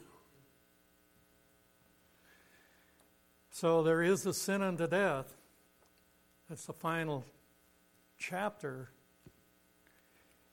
So 3.51 3.83
there 3.83 4.03
is 4.03 4.25
a 4.27 4.35
sin 4.35 4.63
unto 4.63 4.87
death. 4.87 5.35
That's 6.49 6.67
the 6.67 6.75
final 6.75 7.25
chapter 8.19 8.91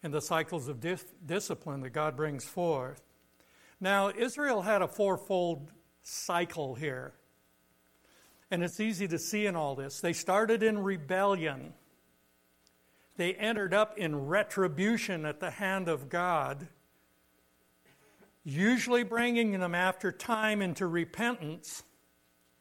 in 0.01 0.11
the 0.11 0.21
cycles 0.21 0.67
of 0.67 0.79
dis- 0.79 1.05
discipline 1.25 1.81
that 1.81 1.91
God 1.91 2.15
brings 2.15 2.45
forth. 2.45 3.01
Now, 3.79 4.09
Israel 4.09 4.61
had 4.61 4.81
a 4.81 4.87
fourfold 4.87 5.71
cycle 6.01 6.75
here. 6.75 7.13
And 8.53 8.63
it's 8.63 8.79
easy 8.79 9.07
to 9.07 9.17
see 9.17 9.47
in 9.47 9.55
all 9.55 9.73
this. 9.73 9.99
They 9.99 10.13
started 10.13 10.61
in 10.61 10.77
rebellion, 10.77 11.73
they 13.17 13.33
entered 13.33 13.73
up 13.73 13.97
in 13.97 14.27
retribution 14.27 15.25
at 15.25 15.39
the 15.39 15.49
hand 15.49 15.87
of 15.87 16.07
God, 16.07 16.67
usually 18.43 19.01
bringing 19.01 19.59
them 19.59 19.73
after 19.73 20.11
time 20.11 20.61
into 20.61 20.85
repentance 20.85 21.81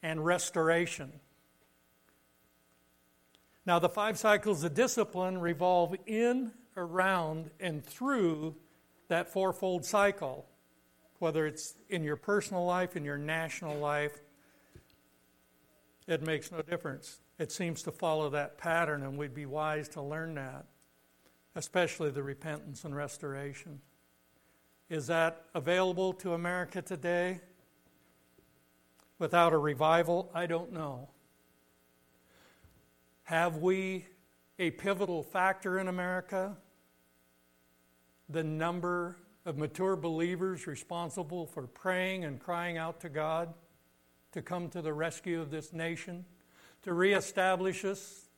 and 0.03 0.25
restoration. 0.25 1.13
Now, 3.67 3.79
the 3.79 3.91
five 3.91 4.19
cycles 4.19 4.65
of 4.65 4.73
discipline 4.73 5.43
revolve 5.43 5.95
in 6.07 6.53
around 6.75 7.51
and 7.61 7.85
through 7.85 8.57
that 9.09 9.31
fourfold 9.31 9.85
cycle, 9.85 10.47
whether 11.19 11.47
it's 11.47 11.75
in 11.91 12.03
your 12.03 12.17
personal 12.17 12.65
life, 12.65 12.97
in 12.97 13.05
your 13.05 13.19
national 13.19 13.77
life, 13.77 14.23
it 16.07 16.23
makes 16.23 16.51
no 16.51 16.63
difference. 16.63 17.21
It 17.39 17.53
seems 17.53 17.83
to 17.85 17.93
follow 17.93 18.31
that 18.31 18.59
pattern, 18.59 19.03
and 19.03 19.17
we'd 19.17 19.35
be 19.35 19.47
wise 19.47 19.89
to 19.91 20.03
learn 20.03 20.35
that, 20.35 20.67
especially 21.55 22.11
the 22.11 22.23
repentance 22.23 22.85
and 22.85 22.95
restoration. 22.95 23.81
Is 24.89 25.07
that 25.07 25.45
available 25.55 26.13
to 26.15 26.35
America 26.35 26.83
today? 26.83 27.41
Without 29.19 29.53
a 29.53 29.59
revival? 29.59 30.31
I 30.35 30.47
don't 30.47 30.73
know. 30.73 31.09
Have 33.25 33.59
we 33.59 34.07
a 34.59 34.71
pivotal 34.71 35.23
factor 35.23 35.79
in 35.79 35.89
America? 35.89 36.57
The 38.29 38.43
number 38.43 39.17
of 39.45 39.57
mature 39.57 39.97
believers 39.97 40.67
responsible 40.67 41.47
for 41.47 41.67
praying 41.67 42.25
and 42.25 42.39
crying 42.39 42.79
out 42.79 43.01
to 43.01 43.09
God 43.09 43.55
to 44.33 44.43
come 44.43 44.69
to 44.71 44.83
the 44.83 44.93
rescue 44.93 45.41
of 45.41 45.51
this 45.51 45.73
nation, 45.73 46.25
to 46.83 46.93
reestablish 46.93 47.85
us 47.85 48.29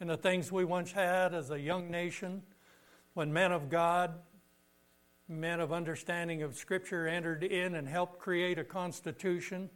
in 0.00 0.08
the 0.08 0.16
things 0.16 0.50
we 0.50 0.64
once 0.64 0.92
had 0.92 1.34
as 1.34 1.50
a 1.50 1.58
young 1.58 1.90
nation 1.90 2.42
when 3.14 3.32
men 3.32 3.52
of 3.52 3.70
God, 3.70 4.14
men 5.28 5.60
of 5.60 5.72
understanding 5.72 6.42
of 6.42 6.56
Scripture 6.56 7.08
entered 7.08 7.42
in 7.42 7.74
and 7.74 7.88
helped 7.88 8.18
create 8.18 8.58
a 8.58 8.64
constitution, 8.64 9.70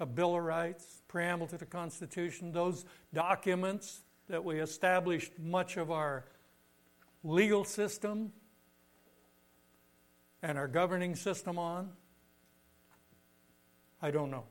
a 0.00 0.06
Bill 0.06 0.36
of 0.36 0.42
Rights, 0.42 1.02
preamble 1.08 1.46
to 1.46 1.56
the 1.56 1.66
Constitution, 1.66 2.52
those 2.52 2.84
documents 3.12 4.02
that 4.28 4.44
we 4.44 4.60
established 4.60 5.32
much 5.38 5.76
of 5.76 5.90
our 5.90 6.24
legal 7.22 7.64
system 7.64 8.32
and 10.42 10.58
our 10.58 10.68
governing 10.68 11.14
system 11.14 11.58
on? 11.58 11.90
I 14.04 14.10
don't 14.10 14.30
know. 14.30 14.44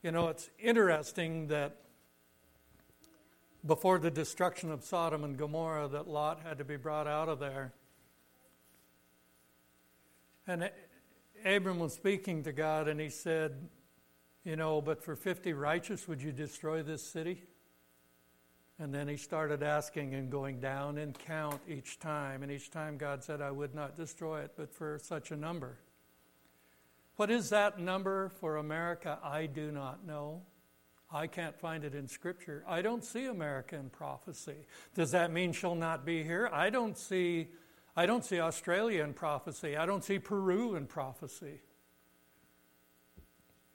You 0.00 0.12
know, 0.12 0.28
it's 0.28 0.48
interesting 0.60 1.48
that 1.48 1.74
before 3.66 3.98
the 3.98 4.12
destruction 4.12 4.70
of 4.70 4.84
Sodom 4.84 5.24
and 5.24 5.36
Gomorrah 5.36 5.88
that 5.88 6.06
Lot 6.06 6.38
had 6.44 6.58
to 6.58 6.64
be 6.64 6.76
brought 6.76 7.08
out 7.08 7.28
of 7.28 7.40
there. 7.40 7.72
And 10.46 10.70
Abram 11.44 11.80
was 11.80 11.94
speaking 11.94 12.44
to 12.44 12.52
God 12.52 12.86
and 12.86 13.00
he 13.00 13.10
said, 13.10 13.56
You 14.44 14.54
know, 14.54 14.80
but 14.80 15.02
for 15.02 15.16
50 15.16 15.54
righteous, 15.54 16.06
would 16.06 16.22
you 16.22 16.30
destroy 16.30 16.84
this 16.84 17.02
city? 17.02 17.42
And 18.78 18.94
then 18.94 19.08
he 19.08 19.16
started 19.16 19.64
asking 19.64 20.14
and 20.14 20.30
going 20.30 20.60
down 20.60 20.96
and 20.98 21.18
count 21.18 21.60
each 21.68 21.98
time. 21.98 22.44
And 22.44 22.52
each 22.52 22.70
time 22.70 22.98
God 22.98 23.24
said, 23.24 23.42
I 23.42 23.50
would 23.50 23.74
not 23.74 23.96
destroy 23.96 24.42
it, 24.42 24.52
but 24.56 24.72
for 24.72 25.00
such 25.02 25.32
a 25.32 25.36
number. 25.36 25.78
What 27.18 27.32
is 27.32 27.50
that 27.50 27.80
number 27.80 28.28
for 28.28 28.58
America? 28.58 29.18
I 29.24 29.46
do 29.46 29.72
not 29.72 30.06
know. 30.06 30.42
I 31.10 31.26
can't 31.26 31.58
find 31.58 31.82
it 31.82 31.92
in 31.92 32.06
Scripture. 32.06 32.62
I 32.64 32.80
don't 32.80 33.02
see 33.02 33.24
America 33.24 33.74
in 33.74 33.90
prophecy. 33.90 34.68
Does 34.94 35.10
that 35.10 35.32
mean 35.32 35.50
she'll 35.52 35.74
not 35.74 36.06
be 36.06 36.22
here? 36.22 36.48
I 36.52 36.70
don't 36.70 36.96
see, 36.96 37.48
I 37.96 38.06
don't 38.06 38.24
see 38.24 38.38
Australia 38.38 39.02
in 39.02 39.14
prophecy. 39.14 39.76
I 39.76 39.84
don't 39.84 40.04
see 40.04 40.20
Peru 40.20 40.76
in 40.76 40.86
prophecy. 40.86 41.60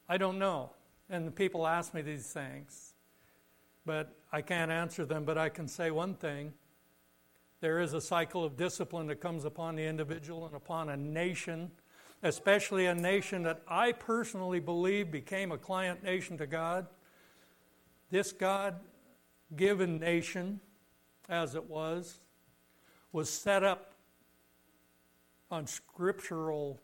I 0.07 0.15
don't 0.15 0.39
know. 0.39 0.69
And 1.09 1.35
people 1.35 1.67
ask 1.67 1.93
me 1.93 2.01
these 2.01 2.27
things, 2.27 2.93
but 3.85 4.15
I 4.31 4.41
can't 4.41 4.71
answer 4.71 5.05
them. 5.05 5.25
But 5.25 5.37
I 5.37 5.49
can 5.49 5.67
say 5.67 5.91
one 5.91 6.13
thing 6.13 6.53
there 7.59 7.81
is 7.81 7.93
a 7.93 7.99
cycle 7.99 8.45
of 8.45 8.55
discipline 8.55 9.07
that 9.07 9.19
comes 9.19 9.43
upon 9.43 9.75
the 9.75 9.83
individual 9.83 10.45
and 10.45 10.55
upon 10.55 10.87
a 10.87 10.95
nation 10.95 11.71
especially 12.23 12.85
a 12.85 12.95
nation 12.95 13.43
that 13.43 13.61
I 13.67 13.91
personally 13.91 14.61
believe 14.61 15.11
became 15.11 15.51
a 15.51 15.57
client 15.57 16.03
nation 16.03 16.37
to 16.37 16.47
God. 16.47 16.87
This 18.09 18.31
God 18.31 18.79
given 19.55 19.99
nation, 19.99 20.61
as 21.27 21.53
it 21.53 21.69
was, 21.69 22.21
was 23.11 23.29
set 23.29 23.63
up 23.63 23.93
on 25.51 25.67
scriptural 25.67 26.79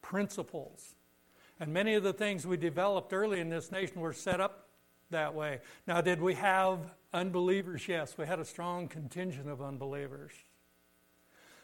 principles. 0.00 0.94
And 1.60 1.72
many 1.72 1.94
of 1.94 2.02
the 2.02 2.12
things 2.12 2.46
we 2.46 2.56
developed 2.56 3.12
early 3.12 3.40
in 3.40 3.50
this 3.50 3.70
nation 3.70 4.00
were 4.00 4.14
set 4.14 4.40
up 4.40 4.68
that 5.10 5.34
way. 5.34 5.60
Now, 5.86 6.00
did 6.00 6.20
we 6.20 6.34
have 6.34 6.94
unbelievers? 7.12 7.86
Yes, 7.86 8.16
we 8.16 8.26
had 8.26 8.38
a 8.38 8.44
strong 8.44 8.88
contingent 8.88 9.48
of 9.48 9.60
unbelievers 9.60 10.32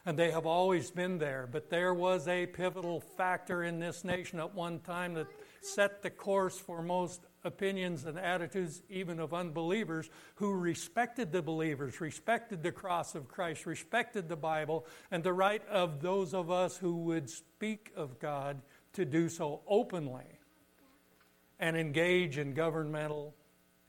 and 0.06 0.18
they 0.18 0.30
have 0.30 0.46
always 0.46 0.90
been 0.90 1.18
there. 1.18 1.48
But 1.50 1.70
there 1.70 1.94
was 1.94 2.28
a 2.28 2.46
pivotal 2.46 3.00
factor 3.00 3.64
in 3.64 3.78
this 3.78 4.04
nation 4.04 4.38
at 4.38 4.54
one 4.54 4.80
time 4.80 5.14
that 5.14 5.28
set 5.62 6.02
the 6.02 6.10
course 6.10 6.58
for 6.58 6.82
most 6.82 7.22
opinions 7.42 8.04
and 8.04 8.18
attitudes, 8.18 8.82
even 8.90 9.18
of 9.18 9.32
unbelievers, 9.32 10.10
who 10.34 10.52
respected 10.52 11.32
the 11.32 11.42
believers, 11.42 12.00
respected 12.00 12.62
the 12.62 12.72
cross 12.72 13.14
of 13.14 13.28
Christ, 13.28 13.66
respected 13.66 14.28
the 14.28 14.36
Bible, 14.36 14.86
and 15.10 15.22
the 15.22 15.32
right 15.32 15.66
of 15.68 16.00
those 16.00 16.34
of 16.34 16.50
us 16.50 16.76
who 16.76 16.96
would 17.04 17.30
speak 17.30 17.92
of 17.96 18.18
God 18.18 18.60
to 18.92 19.04
do 19.04 19.28
so 19.28 19.62
openly 19.66 20.38
and 21.58 21.76
engage 21.76 22.36
in 22.36 22.52
governmental, 22.52 23.34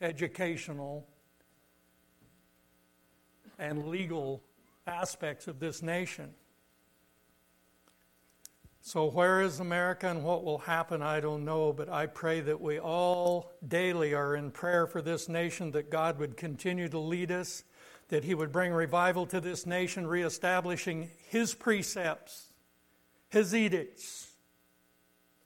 educational, 0.02 1.08
and 3.58 3.88
legal 3.88 4.44
aspects 4.88 5.48
of 5.48 5.60
this 5.60 5.82
nation. 5.82 6.32
So, 8.82 9.10
where 9.10 9.42
is 9.42 9.60
America 9.60 10.08
and 10.08 10.24
what 10.24 10.44
will 10.44 10.60
happen, 10.60 11.02
I 11.02 11.20
don't 11.20 11.44
know, 11.44 11.74
but 11.74 11.90
I 11.90 12.06
pray 12.06 12.42
that 12.42 12.62
we 12.62 12.80
all 12.80 13.52
daily 13.68 14.14
are 14.14 14.36
in 14.36 14.52
prayer 14.52 14.86
for 14.86 15.02
this 15.02 15.28
nation, 15.28 15.72
that 15.72 15.90
God 15.90 16.20
would 16.20 16.38
continue 16.38 16.88
to 16.90 17.00
lead 17.00 17.32
us, 17.32 17.64
that 18.10 18.24
He 18.24 18.36
would 18.36 18.52
bring 18.52 18.72
revival 18.72 19.26
to 19.28 19.42
this 19.42 19.66
nation, 19.66 20.06
reestablishing 20.06 21.10
His 21.30 21.56
precepts, 21.56 22.54
His 23.30 23.56
edicts, 23.56 24.34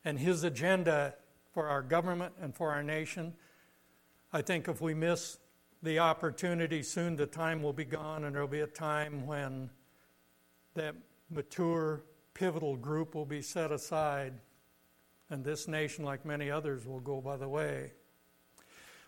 and 0.03 0.19
His 0.19 0.43
agenda 0.43 1.15
for 1.53 1.67
our 1.67 1.81
government 1.81 2.33
and 2.41 2.53
for 2.53 2.71
our 2.71 2.83
nation. 2.83 3.35
I 4.33 4.41
think 4.41 4.67
if 4.67 4.81
we 4.81 4.93
miss 4.93 5.37
the 5.81 5.99
opportunity 5.99 6.83
soon, 6.83 7.15
the 7.15 7.25
time 7.25 7.61
will 7.61 7.73
be 7.73 7.85
gone, 7.85 8.25
and 8.25 8.35
there 8.35 8.41
will 8.41 8.49
be 8.49 8.59
a 8.59 8.67
time 8.67 9.25
when 9.25 9.69
that 10.73 10.95
mature, 11.29 12.03
pivotal 12.33 12.75
group 12.75 13.15
will 13.15 13.25
be 13.25 13.41
set 13.41 13.71
aside, 13.71 14.33
and 15.29 15.43
this 15.43 15.67
nation, 15.67 16.03
like 16.03 16.25
many 16.25 16.51
others, 16.51 16.85
will 16.85 16.99
go 16.99 17.21
by 17.21 17.37
the 17.37 17.47
way. 17.47 17.91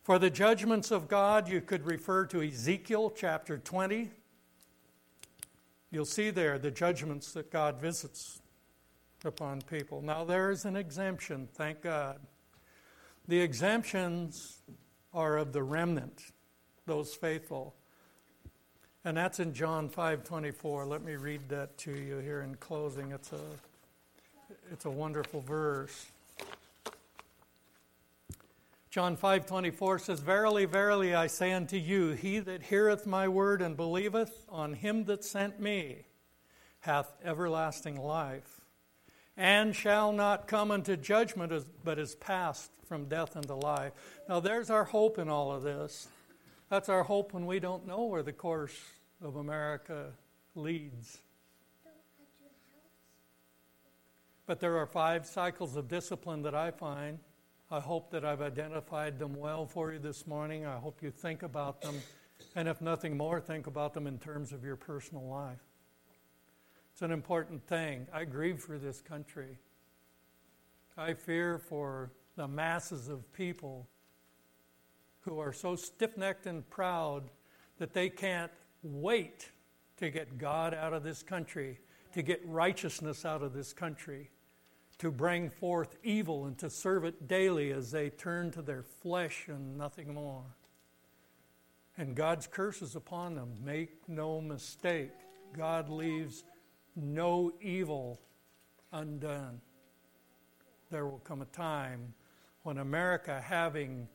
For 0.03 0.17
the 0.17 0.29
judgments 0.29 0.91
of 0.91 1.07
God, 1.07 1.47
you 1.47 1.61
could 1.61 1.85
refer 1.85 2.25
to 2.27 2.41
Ezekiel 2.41 3.13
chapter 3.15 3.57
20. 3.57 4.09
You'll 5.91 6.05
see 6.05 6.29
there 6.29 6.57
the 6.57 6.71
judgments 6.71 7.33
that 7.33 7.51
God 7.51 7.79
visits 7.79 8.41
upon 9.23 9.61
people. 9.61 10.01
Now, 10.01 10.23
there 10.23 10.49
is 10.49 10.65
an 10.65 10.75
exemption, 10.75 11.47
thank 11.53 11.81
God. 11.81 12.19
The 13.27 13.39
exemptions 13.39 14.61
are 15.13 15.37
of 15.37 15.53
the 15.53 15.61
remnant 15.61 16.31
those 16.85 17.13
faithful. 17.13 17.75
And 19.03 19.17
that's 19.17 19.39
in 19.39 19.53
John 19.53 19.89
5:24. 19.89 20.85
Let 20.85 21.01
me 21.01 21.15
read 21.15 21.49
that 21.49 21.77
to 21.79 21.91
you 21.91 22.17
here 22.17 22.41
in 22.41 22.55
closing. 22.55 23.11
It's 23.11 23.33
a 23.33 23.41
it's 24.71 24.85
a 24.85 24.91
wonderful 24.91 25.41
verse. 25.41 26.11
John 28.89 29.15
5:24 29.15 29.99
says, 29.99 30.19
"Verily, 30.19 30.65
verily, 30.65 31.15
I 31.15 31.27
say 31.27 31.53
unto 31.53 31.77
you, 31.77 32.11
he 32.11 32.39
that 32.39 32.63
heareth 32.63 33.07
my 33.07 33.27
word 33.27 33.61
and 33.61 33.77
believeth 33.77 34.45
on 34.49 34.73
him 34.73 35.05
that 35.05 35.23
sent 35.23 35.59
me 35.59 36.05
hath 36.81 37.13
everlasting 37.23 37.95
life, 37.95 38.61
and 39.37 39.75
shall 39.75 40.11
not 40.11 40.45
come 40.47 40.71
unto 40.71 40.97
judgment, 40.97 41.53
but 41.83 41.97
is 41.97 42.15
passed 42.15 42.71
from 42.85 43.07
death 43.07 43.37
unto 43.37 43.53
life." 43.53 43.93
Now 44.27 44.41
there's 44.41 44.69
our 44.69 44.83
hope 44.83 45.17
in 45.17 45.29
all 45.29 45.53
of 45.53 45.63
this. 45.63 46.09
That's 46.71 46.87
our 46.87 47.03
hope 47.03 47.33
when 47.33 47.45
we 47.47 47.59
don't 47.59 47.85
know 47.85 48.05
where 48.05 48.23
the 48.23 48.31
course 48.31 48.79
of 49.21 49.35
America 49.35 50.05
leads. 50.55 51.17
But 54.45 54.61
there 54.61 54.77
are 54.77 54.85
five 54.85 55.25
cycles 55.25 55.75
of 55.75 55.89
discipline 55.89 56.43
that 56.43 56.55
I 56.55 56.71
find. 56.71 57.19
I 57.69 57.81
hope 57.81 58.09
that 58.11 58.23
I've 58.23 58.41
identified 58.41 59.19
them 59.19 59.35
well 59.35 59.65
for 59.65 59.91
you 59.91 59.99
this 59.99 60.25
morning. 60.25 60.65
I 60.65 60.77
hope 60.77 61.03
you 61.03 61.11
think 61.11 61.43
about 61.43 61.81
them. 61.81 61.95
And 62.55 62.69
if 62.69 62.79
nothing 62.79 63.17
more, 63.17 63.41
think 63.41 63.67
about 63.67 63.93
them 63.93 64.07
in 64.07 64.17
terms 64.17 64.53
of 64.53 64.63
your 64.63 64.77
personal 64.77 65.27
life. 65.27 65.59
It's 66.93 67.01
an 67.01 67.11
important 67.11 67.67
thing. 67.67 68.07
I 68.13 68.23
grieve 68.23 68.61
for 68.61 68.77
this 68.77 69.01
country. 69.01 69.57
I 70.97 71.15
fear 71.15 71.57
for 71.57 72.13
the 72.37 72.47
masses 72.47 73.09
of 73.09 73.29
people 73.33 73.89
who 75.21 75.39
are 75.39 75.53
so 75.53 75.75
stiff 75.75 76.17
necked 76.17 76.45
and 76.45 76.67
proud 76.69 77.29
that 77.77 77.93
they 77.93 78.09
can't 78.09 78.51
wait 78.83 79.51
to 79.97 80.09
get 80.09 80.37
God 80.37 80.73
out 80.73 80.93
of 80.93 81.03
this 81.03 81.23
country, 81.23 81.79
to 82.13 82.21
get 82.21 82.41
righteousness 82.45 83.23
out 83.25 83.43
of 83.43 83.53
this 83.53 83.73
country, 83.73 84.29
to 84.97 85.11
bring 85.11 85.49
forth 85.49 85.95
evil 86.03 86.45
and 86.45 86.57
to 86.57 86.69
serve 86.69 87.05
it 87.05 87.27
daily 87.27 87.71
as 87.71 87.91
they 87.91 88.09
turn 88.09 88.51
to 88.51 88.61
their 88.61 88.83
flesh 88.83 89.45
and 89.47 89.77
nothing 89.77 90.13
more. 90.13 90.43
And 91.97 92.15
God's 92.15 92.47
curse 92.47 92.81
is 92.81 92.95
upon 92.95 93.35
them. 93.35 93.53
Make 93.63 94.07
no 94.07 94.41
mistake, 94.41 95.11
God 95.55 95.89
leaves 95.89 96.43
no 96.95 97.51
evil 97.61 98.19
undone. 98.91 99.61
There 100.89 101.05
will 101.05 101.19
come 101.19 101.41
a 101.41 101.45
time 101.45 102.13
when 102.63 102.77
America, 102.77 103.41
having 103.41 104.07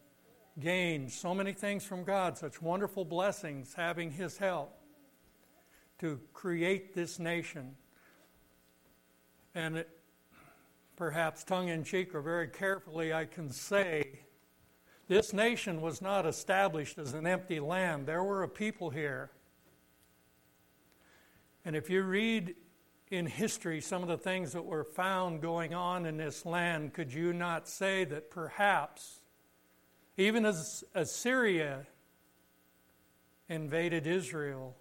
gained 0.59 1.11
so 1.11 1.35
many 1.35 1.53
things 1.53 1.85
from 1.85 2.05
God, 2.05 2.39
such 2.39 2.63
wonderful 2.63 3.05
blessings, 3.05 3.75
having 3.75 4.11
His 4.11 4.39
help 4.39 4.77
to 5.99 6.21
create 6.33 6.95
this 6.95 7.19
nation, 7.19 7.75
and 9.55 9.79
it, 9.79 9.89
perhaps 10.97 11.45
tongue 11.45 11.69
in 11.69 11.85
cheek 11.85 12.15
or 12.15 12.21
very 12.21 12.49
carefully, 12.49 13.13
I 13.13 13.25
can 13.25 13.51
say 13.51 14.21
this 15.09 15.33
nation 15.33 15.81
was 15.81 16.03
not 16.03 16.27
established 16.27 16.99
as 16.99 17.15
an 17.15 17.27
empty 17.27 17.61
land. 17.61 18.07
There 18.07 18.25
were 18.25 18.43
a 18.43 18.49
people 18.49 18.91
here. 18.91 19.31
And 21.65 21.77
if 21.77 21.89
you 21.89 22.03
read 22.03 22.55
in 23.11 23.27
history 23.27 23.81
some 23.81 24.03
of 24.03 24.09
the 24.09 24.19
things 24.19 24.53
that 24.53 24.65
were 24.65 24.85
found 24.85 25.41
going 25.41 25.75
on 25.75 26.07
in 26.07 26.17
this 26.17 26.45
land, 26.45 26.93
could 26.93 27.13
you 27.13 27.33
not 27.33 27.69
say 27.69 28.05
that 28.05 28.31
perhaps, 28.31 29.21
even 30.17 30.47
as 30.47 30.85
Assyria 30.95 31.87
invaded 33.49 34.07
Israel, 34.07 34.77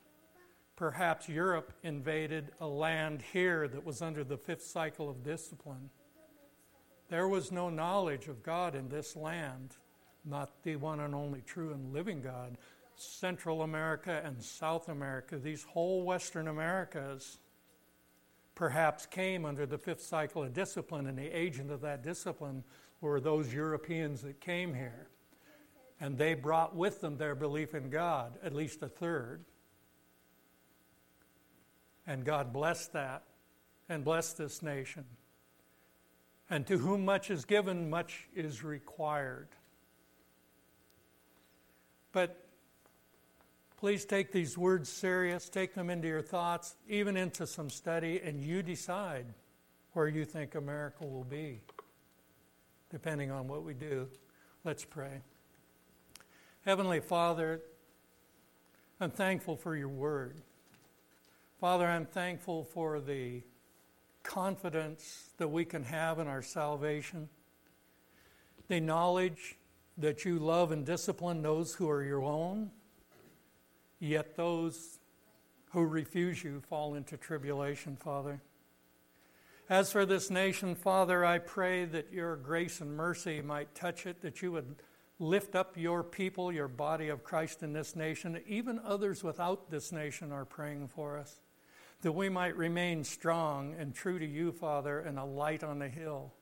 perhaps 0.76 1.28
Europe 1.28 1.74
invaded 1.84 2.52
a 2.60 2.68
land 2.68 3.22
here 3.34 3.68
that 3.68 3.86
was 3.86 4.02
under 4.02 4.24
the 4.24 4.38
fifth 4.38 4.64
cycle 4.64 5.10
of 5.10 5.24
discipline? 5.24 5.90
There 7.10 7.28
was 7.28 7.52
no 7.52 7.70
knowledge 7.70 8.28
of 8.28 8.44
God 8.44 8.76
in 8.76 8.90
this 8.90 9.16
land, 9.16 9.76
not 10.24 10.64
the 10.64 10.76
one 10.78 11.00
and 11.02 11.14
only 11.14 11.42
true 11.42 11.72
and 11.72 11.94
living 11.94 12.22
God. 12.22 12.58
Central 12.96 13.62
America 13.62 14.22
and 14.24 14.42
South 14.42 14.88
America, 14.88 15.38
these 15.38 15.64
whole 15.64 16.04
Western 16.04 16.48
Americas, 16.48 17.40
perhaps 18.56 19.06
came 19.06 19.46
under 19.46 19.66
the 19.66 19.78
fifth 19.78 20.02
cycle 20.02 20.44
of 20.44 20.54
discipline, 20.54 21.08
and 21.08 21.18
the 21.18 21.38
agent 21.38 21.72
of 21.72 21.82
that 21.82 22.04
discipline 22.04 22.64
were 23.02 23.20
those 23.20 23.54
Europeans 23.54 24.22
that 24.22 24.40
came 24.40 24.74
here. 24.74 25.10
And 26.00 26.18
they 26.18 26.34
brought 26.34 26.76
with 26.76 27.02
them 27.02 27.18
their 27.18 27.36
belief 27.36 27.74
in 27.74 27.90
God, 27.90 28.34
at 28.44 28.54
least 28.54 28.84
a 28.84 28.90
third. 28.90 29.46
And 32.06 32.26
God 32.26 32.52
blessed 32.52 32.94
that 32.94 33.24
and 33.88 34.04
blessed 34.04 34.38
this 34.38 34.62
nation. 34.62 35.06
And 36.50 36.68
to 36.68 36.78
whom 36.78 37.06
much 37.06 37.32
is 37.32 37.46
given, 37.46 37.90
much 37.90 38.28
is 38.36 38.64
required. 38.64 39.48
But 42.12 42.46
Please 43.78 44.06
take 44.06 44.32
these 44.32 44.58
words 44.58 44.90
serious, 44.90 45.50
take 45.50 45.74
them 45.76 45.90
into 45.90 46.08
your 46.08 46.22
thoughts, 46.22 46.76
even 46.88 47.18
into 47.18 47.46
some 47.46 47.70
study, 47.70 48.22
and 48.24 48.44
you 48.44 48.64
decide 48.64 49.26
where 49.94 50.08
you 50.08 50.26
think 50.26 50.56
America 50.56 51.06
will 51.06 51.26
be, 51.26 51.62
depending 52.90 53.32
on 53.32 53.48
what 53.48 53.64
we 53.64 53.74
do. 53.74 54.08
Let's 54.64 54.86
pray. 54.86 55.22
Heavenly 56.66 57.00
Father, 57.00 57.62
I'm 59.00 59.12
thankful 59.12 59.56
for 59.56 59.76
your 59.76 59.88
word. 59.88 60.42
Father, 61.62 61.86
I'm 61.86 62.08
thankful 62.08 62.64
for 62.64 63.00
the 63.00 63.44
confidence 64.24 65.30
that 65.38 65.50
we 65.50 65.64
can 65.64 65.84
have 65.84 66.18
in 66.18 66.28
our 66.28 66.42
salvation, 66.42 67.30
the 68.68 68.80
knowledge 68.80 69.58
that 69.98 70.26
you 70.26 70.40
love 70.40 70.72
and 70.72 70.86
discipline 70.86 71.44
those 71.44 71.76
who 71.76 71.88
are 71.90 72.04
your 72.04 72.24
own 72.24 72.72
Yet 74.00 74.36
those 74.36 75.00
who 75.72 75.86
refuse 75.86 76.44
you 76.44 76.62
fall 76.70 76.96
into 76.96 77.18
tribulation, 77.18 77.96
Father. 77.96 78.42
As 79.70 79.92
for 79.92 80.06
this 80.06 80.30
nation, 80.30 80.76
Father, 80.76 81.26
I 81.26 81.40
pray 81.40 81.86
that 81.86 82.12
your 82.12 82.36
grace 82.36 82.82
and 82.82 82.96
mercy 82.96 83.42
might 83.42 83.74
touch 83.74 84.06
it, 84.06 84.22
that 84.22 84.42
you 84.42 84.52
would 84.52 84.76
lift 85.20 85.56
up 85.56 85.78
your 85.78 86.04
people, 86.04 86.52
your 86.52 86.68
body 86.68 87.10
of 87.10 87.24
Christ 87.24 87.64
in 87.64 87.74
this 87.74 87.96
nation. 87.96 88.42
Even 88.48 88.80
others 88.84 89.24
without 89.24 89.70
this 89.70 89.92
nation 89.92 90.32
are 90.32 90.46
praying 90.46 90.90
for 90.90 91.18
us, 91.18 91.42
that 92.02 92.12
we 92.12 92.30
might 92.30 92.58
remain 92.58 93.04
strong 93.04 93.76
and 93.80 93.94
true 93.94 94.20
to 94.20 94.26
you, 94.26 94.52
Father, 94.52 95.00
and 95.00 95.18
a 95.18 95.26
light 95.26 95.64
on 95.64 95.80
the 95.80 95.88
hill, 95.88 96.34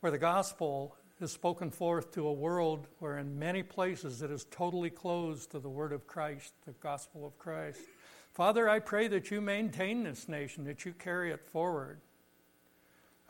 where 0.00 0.12
the 0.12 0.18
gospel 0.18 0.96
is 1.20 1.32
spoken 1.32 1.70
forth 1.70 2.12
to 2.12 2.26
a 2.26 2.32
world 2.32 2.86
where, 2.98 3.18
in 3.18 3.38
many 3.38 3.62
places, 3.62 4.20
it 4.20 4.30
is 4.30 4.44
totally 4.50 4.90
closed 4.90 5.50
to 5.52 5.58
the 5.58 5.68
word 5.68 5.92
of 5.92 6.06
Christ, 6.06 6.52
the 6.66 6.72
gospel 6.72 7.24
of 7.24 7.38
Christ. 7.38 7.80
Father, 8.32 8.68
I 8.68 8.80
pray 8.80 9.06
that 9.08 9.30
you 9.30 9.40
maintain 9.40 10.02
this 10.02 10.28
nation, 10.28 10.64
that 10.64 10.84
you 10.84 10.92
carry 10.92 11.30
it 11.30 11.48
forward. 11.48 12.00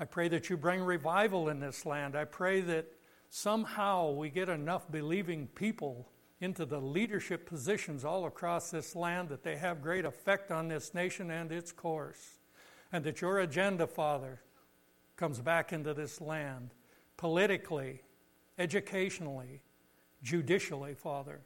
I 0.01 0.07
pray 0.07 0.29
that 0.29 0.49
you 0.49 0.57
bring 0.57 0.81
revival 0.81 1.51
in 1.51 1.61
this 1.61 1.85
land. 1.87 2.17
I 2.17 2.25
pray 2.25 2.63
that 2.63 2.87
somehow 3.35 4.13
we 4.13 4.31
get 4.31 4.49
enough 4.49 4.89
believing 4.93 5.49
people 5.57 6.09
into 6.41 6.65
the 6.65 6.79
leadership 6.79 7.49
positions 7.49 8.05
all 8.05 8.27
across 8.27 8.71
this 8.71 8.95
land 8.95 9.29
that 9.29 9.43
they 9.43 9.57
have 9.57 9.83
great 9.83 10.05
effect 10.05 10.53
on 10.53 10.69
this 10.69 10.95
nation 10.95 11.33
and 11.33 11.51
its 11.51 11.73
course. 11.73 12.39
And 12.93 13.03
that 13.03 13.21
your 13.21 13.41
agenda, 13.41 13.89
Father, 13.89 14.41
comes 15.17 15.41
back 15.41 15.73
into 15.73 15.95
this 15.95 16.21
land 16.21 16.71
politically, 17.17 18.03
educationally, 18.57 19.63
judicially, 20.23 20.95
Father, 20.95 21.41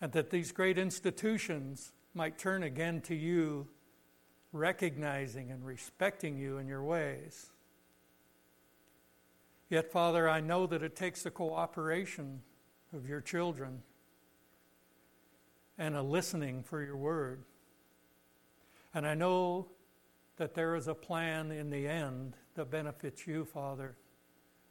and 0.00 0.10
that 0.10 0.30
these 0.30 0.50
great 0.50 0.78
institutions 0.78 1.92
might 2.12 2.38
turn 2.38 2.64
again 2.64 3.00
to 3.02 3.14
you, 3.14 3.68
recognizing 4.52 5.52
and 5.52 5.64
respecting 5.64 6.36
you 6.36 6.58
in 6.58 6.66
your 6.66 6.82
ways. 6.82 7.51
Yet, 9.72 9.90
Father, 9.90 10.28
I 10.28 10.40
know 10.40 10.66
that 10.66 10.82
it 10.82 10.94
takes 10.94 11.22
the 11.22 11.30
cooperation 11.30 12.42
of 12.94 13.08
your 13.08 13.22
children 13.22 13.80
and 15.78 15.96
a 15.96 16.02
listening 16.02 16.62
for 16.62 16.82
your 16.84 16.98
word. 16.98 17.44
And 18.92 19.06
I 19.06 19.14
know 19.14 19.68
that 20.36 20.52
there 20.52 20.76
is 20.76 20.88
a 20.88 20.94
plan 20.94 21.50
in 21.50 21.70
the 21.70 21.88
end 21.88 22.34
that 22.54 22.70
benefits 22.70 23.26
you, 23.26 23.46
Father, 23.46 23.96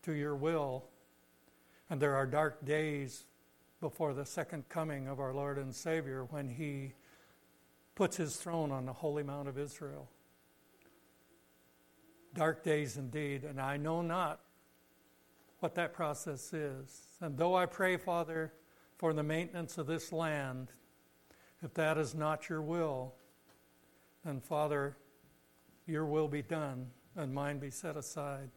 to 0.04 0.12
your 0.12 0.36
will. 0.36 0.86
And 1.89 1.99
there 1.99 2.14
are 2.16 2.28
dark 2.28 2.64
days 2.64 3.24
before 3.80 4.14
the 4.14 4.28
second 4.28 4.70
coming 4.70 5.08
of 5.08 5.20
our 5.20 5.34
Lord 5.34 5.58
and 5.58 5.74
Savior 5.74 6.26
when 6.26 6.47
He 6.47 6.93
puts 7.95 8.18
His 8.18 8.36
throne 8.36 8.72
on 8.72 8.86
the 8.86 8.93
holy 8.93 9.24
mount 9.24 9.47
of 9.47 9.58
Israel. 9.58 10.08
Dark 12.36 12.64
days 12.64 12.97
indeed, 12.97 13.43
and 13.43 13.60
I 13.60 13.78
know 13.78 14.04
not 14.04 14.41
what 15.62 15.76
that 15.76 15.93
process 15.93 16.53
is. 16.53 17.01
And 17.22 17.38
though 17.38 17.55
I 17.55 17.68
pray, 17.68 17.95
Father, 17.95 18.51
for 18.97 19.14
the 19.14 19.24
maintenance 19.24 19.78
of 19.78 19.88
this 19.88 20.12
land, 20.12 20.72
if 21.64 21.74
that 21.76 21.97
is 21.97 22.14
not 22.16 22.49
your 22.49 22.62
will, 22.62 23.14
then, 24.26 24.41
Father, 24.41 24.97
your 25.86 26.05
will 26.05 26.28
be 26.28 26.41
done 26.41 26.88
and 27.16 27.34
mine 27.34 27.59
be 27.59 27.70
set 27.70 27.95
aside. 27.95 28.49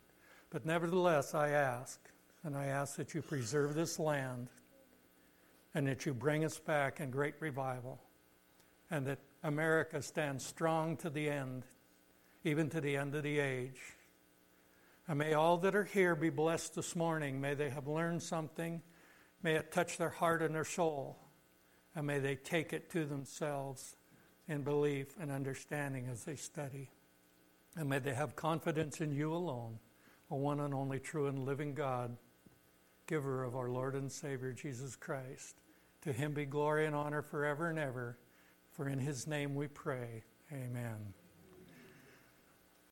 But 0.49 0.65
nevertheless, 0.65 1.35
I 1.35 1.51
ask, 1.51 2.01
and 2.43 2.57
I 2.57 2.67
ask 2.67 2.97
that 2.97 3.15
you 3.15 3.21
preserve 3.21 3.75
this 3.75 3.99
land 3.99 4.49
and 5.75 5.87
that 5.87 6.07
you 6.07 6.15
bring 6.15 6.45
us 6.45 6.59
back 6.59 7.01
in 7.01 7.11
great 7.11 7.35
revival 7.41 8.01
and 8.91 9.07
that 9.07 9.19
America 9.43 10.01
stands 10.01 10.45
strong 10.45 10.97
to 10.99 11.11
the 11.11 11.29
end, 11.29 11.65
even 12.45 12.71
to 12.71 12.81
the 12.81 12.97
end 12.97 13.15
of 13.15 13.23
the 13.25 13.39
age. 13.39 13.81
And 15.07 15.19
may 15.19 15.35
all 15.35 15.59
that 15.59 15.75
are 15.75 15.85
here 15.85 16.15
be 16.15 16.31
blessed 16.31 16.75
this 16.75 16.97
morning. 16.97 17.41
May 17.41 17.55
they 17.55 17.71
have 17.71 17.87
learned 17.87 18.23
something. 18.23 18.81
May 19.43 19.55
it 19.55 19.71
touch 19.71 19.99
their 19.99 20.09
heart 20.09 20.43
and 20.43 20.55
their 20.55 20.65
soul. 20.65 21.19
And 21.95 22.07
may 22.07 22.19
they 22.19 22.37
take 22.37 22.73
it 22.73 22.91
to 22.91 23.05
themselves 23.05 23.97
in 24.49 24.63
belief 24.63 25.09
and 25.21 25.31
understanding 25.31 26.09
as 26.11 26.25
they 26.25 26.37
study. 26.37 26.91
And 27.77 27.89
may 27.89 27.99
they 27.99 28.15
have 28.15 28.37
confidence 28.37 29.01
in 29.01 29.13
you 29.13 29.35
alone 29.35 29.79
a 30.31 30.37
one 30.37 30.61
and 30.61 30.75
only 30.75 30.99
true 30.99 31.27
and 31.27 31.45
living 31.45 31.75
God, 31.75 32.17
giver 33.07 33.45
of 33.45 33.55
our 33.57 33.69
Lord 33.71 33.95
and 33.95 34.11
Savior 34.11 34.53
Jesus 34.53 34.97
Christ. 34.97 35.61
To 36.03 36.13
him 36.13 36.33
be 36.33 36.45
glory 36.45 36.87
and 36.87 36.95
honor 36.95 37.23
forever 37.23 37.69
and 37.69 37.79
ever, 37.79 38.19
for 38.73 38.89
in 38.89 38.99
his 38.99 39.27
name 39.27 39.55
we 39.55 39.69
pray. 39.69 40.23
Amen. 40.53 41.15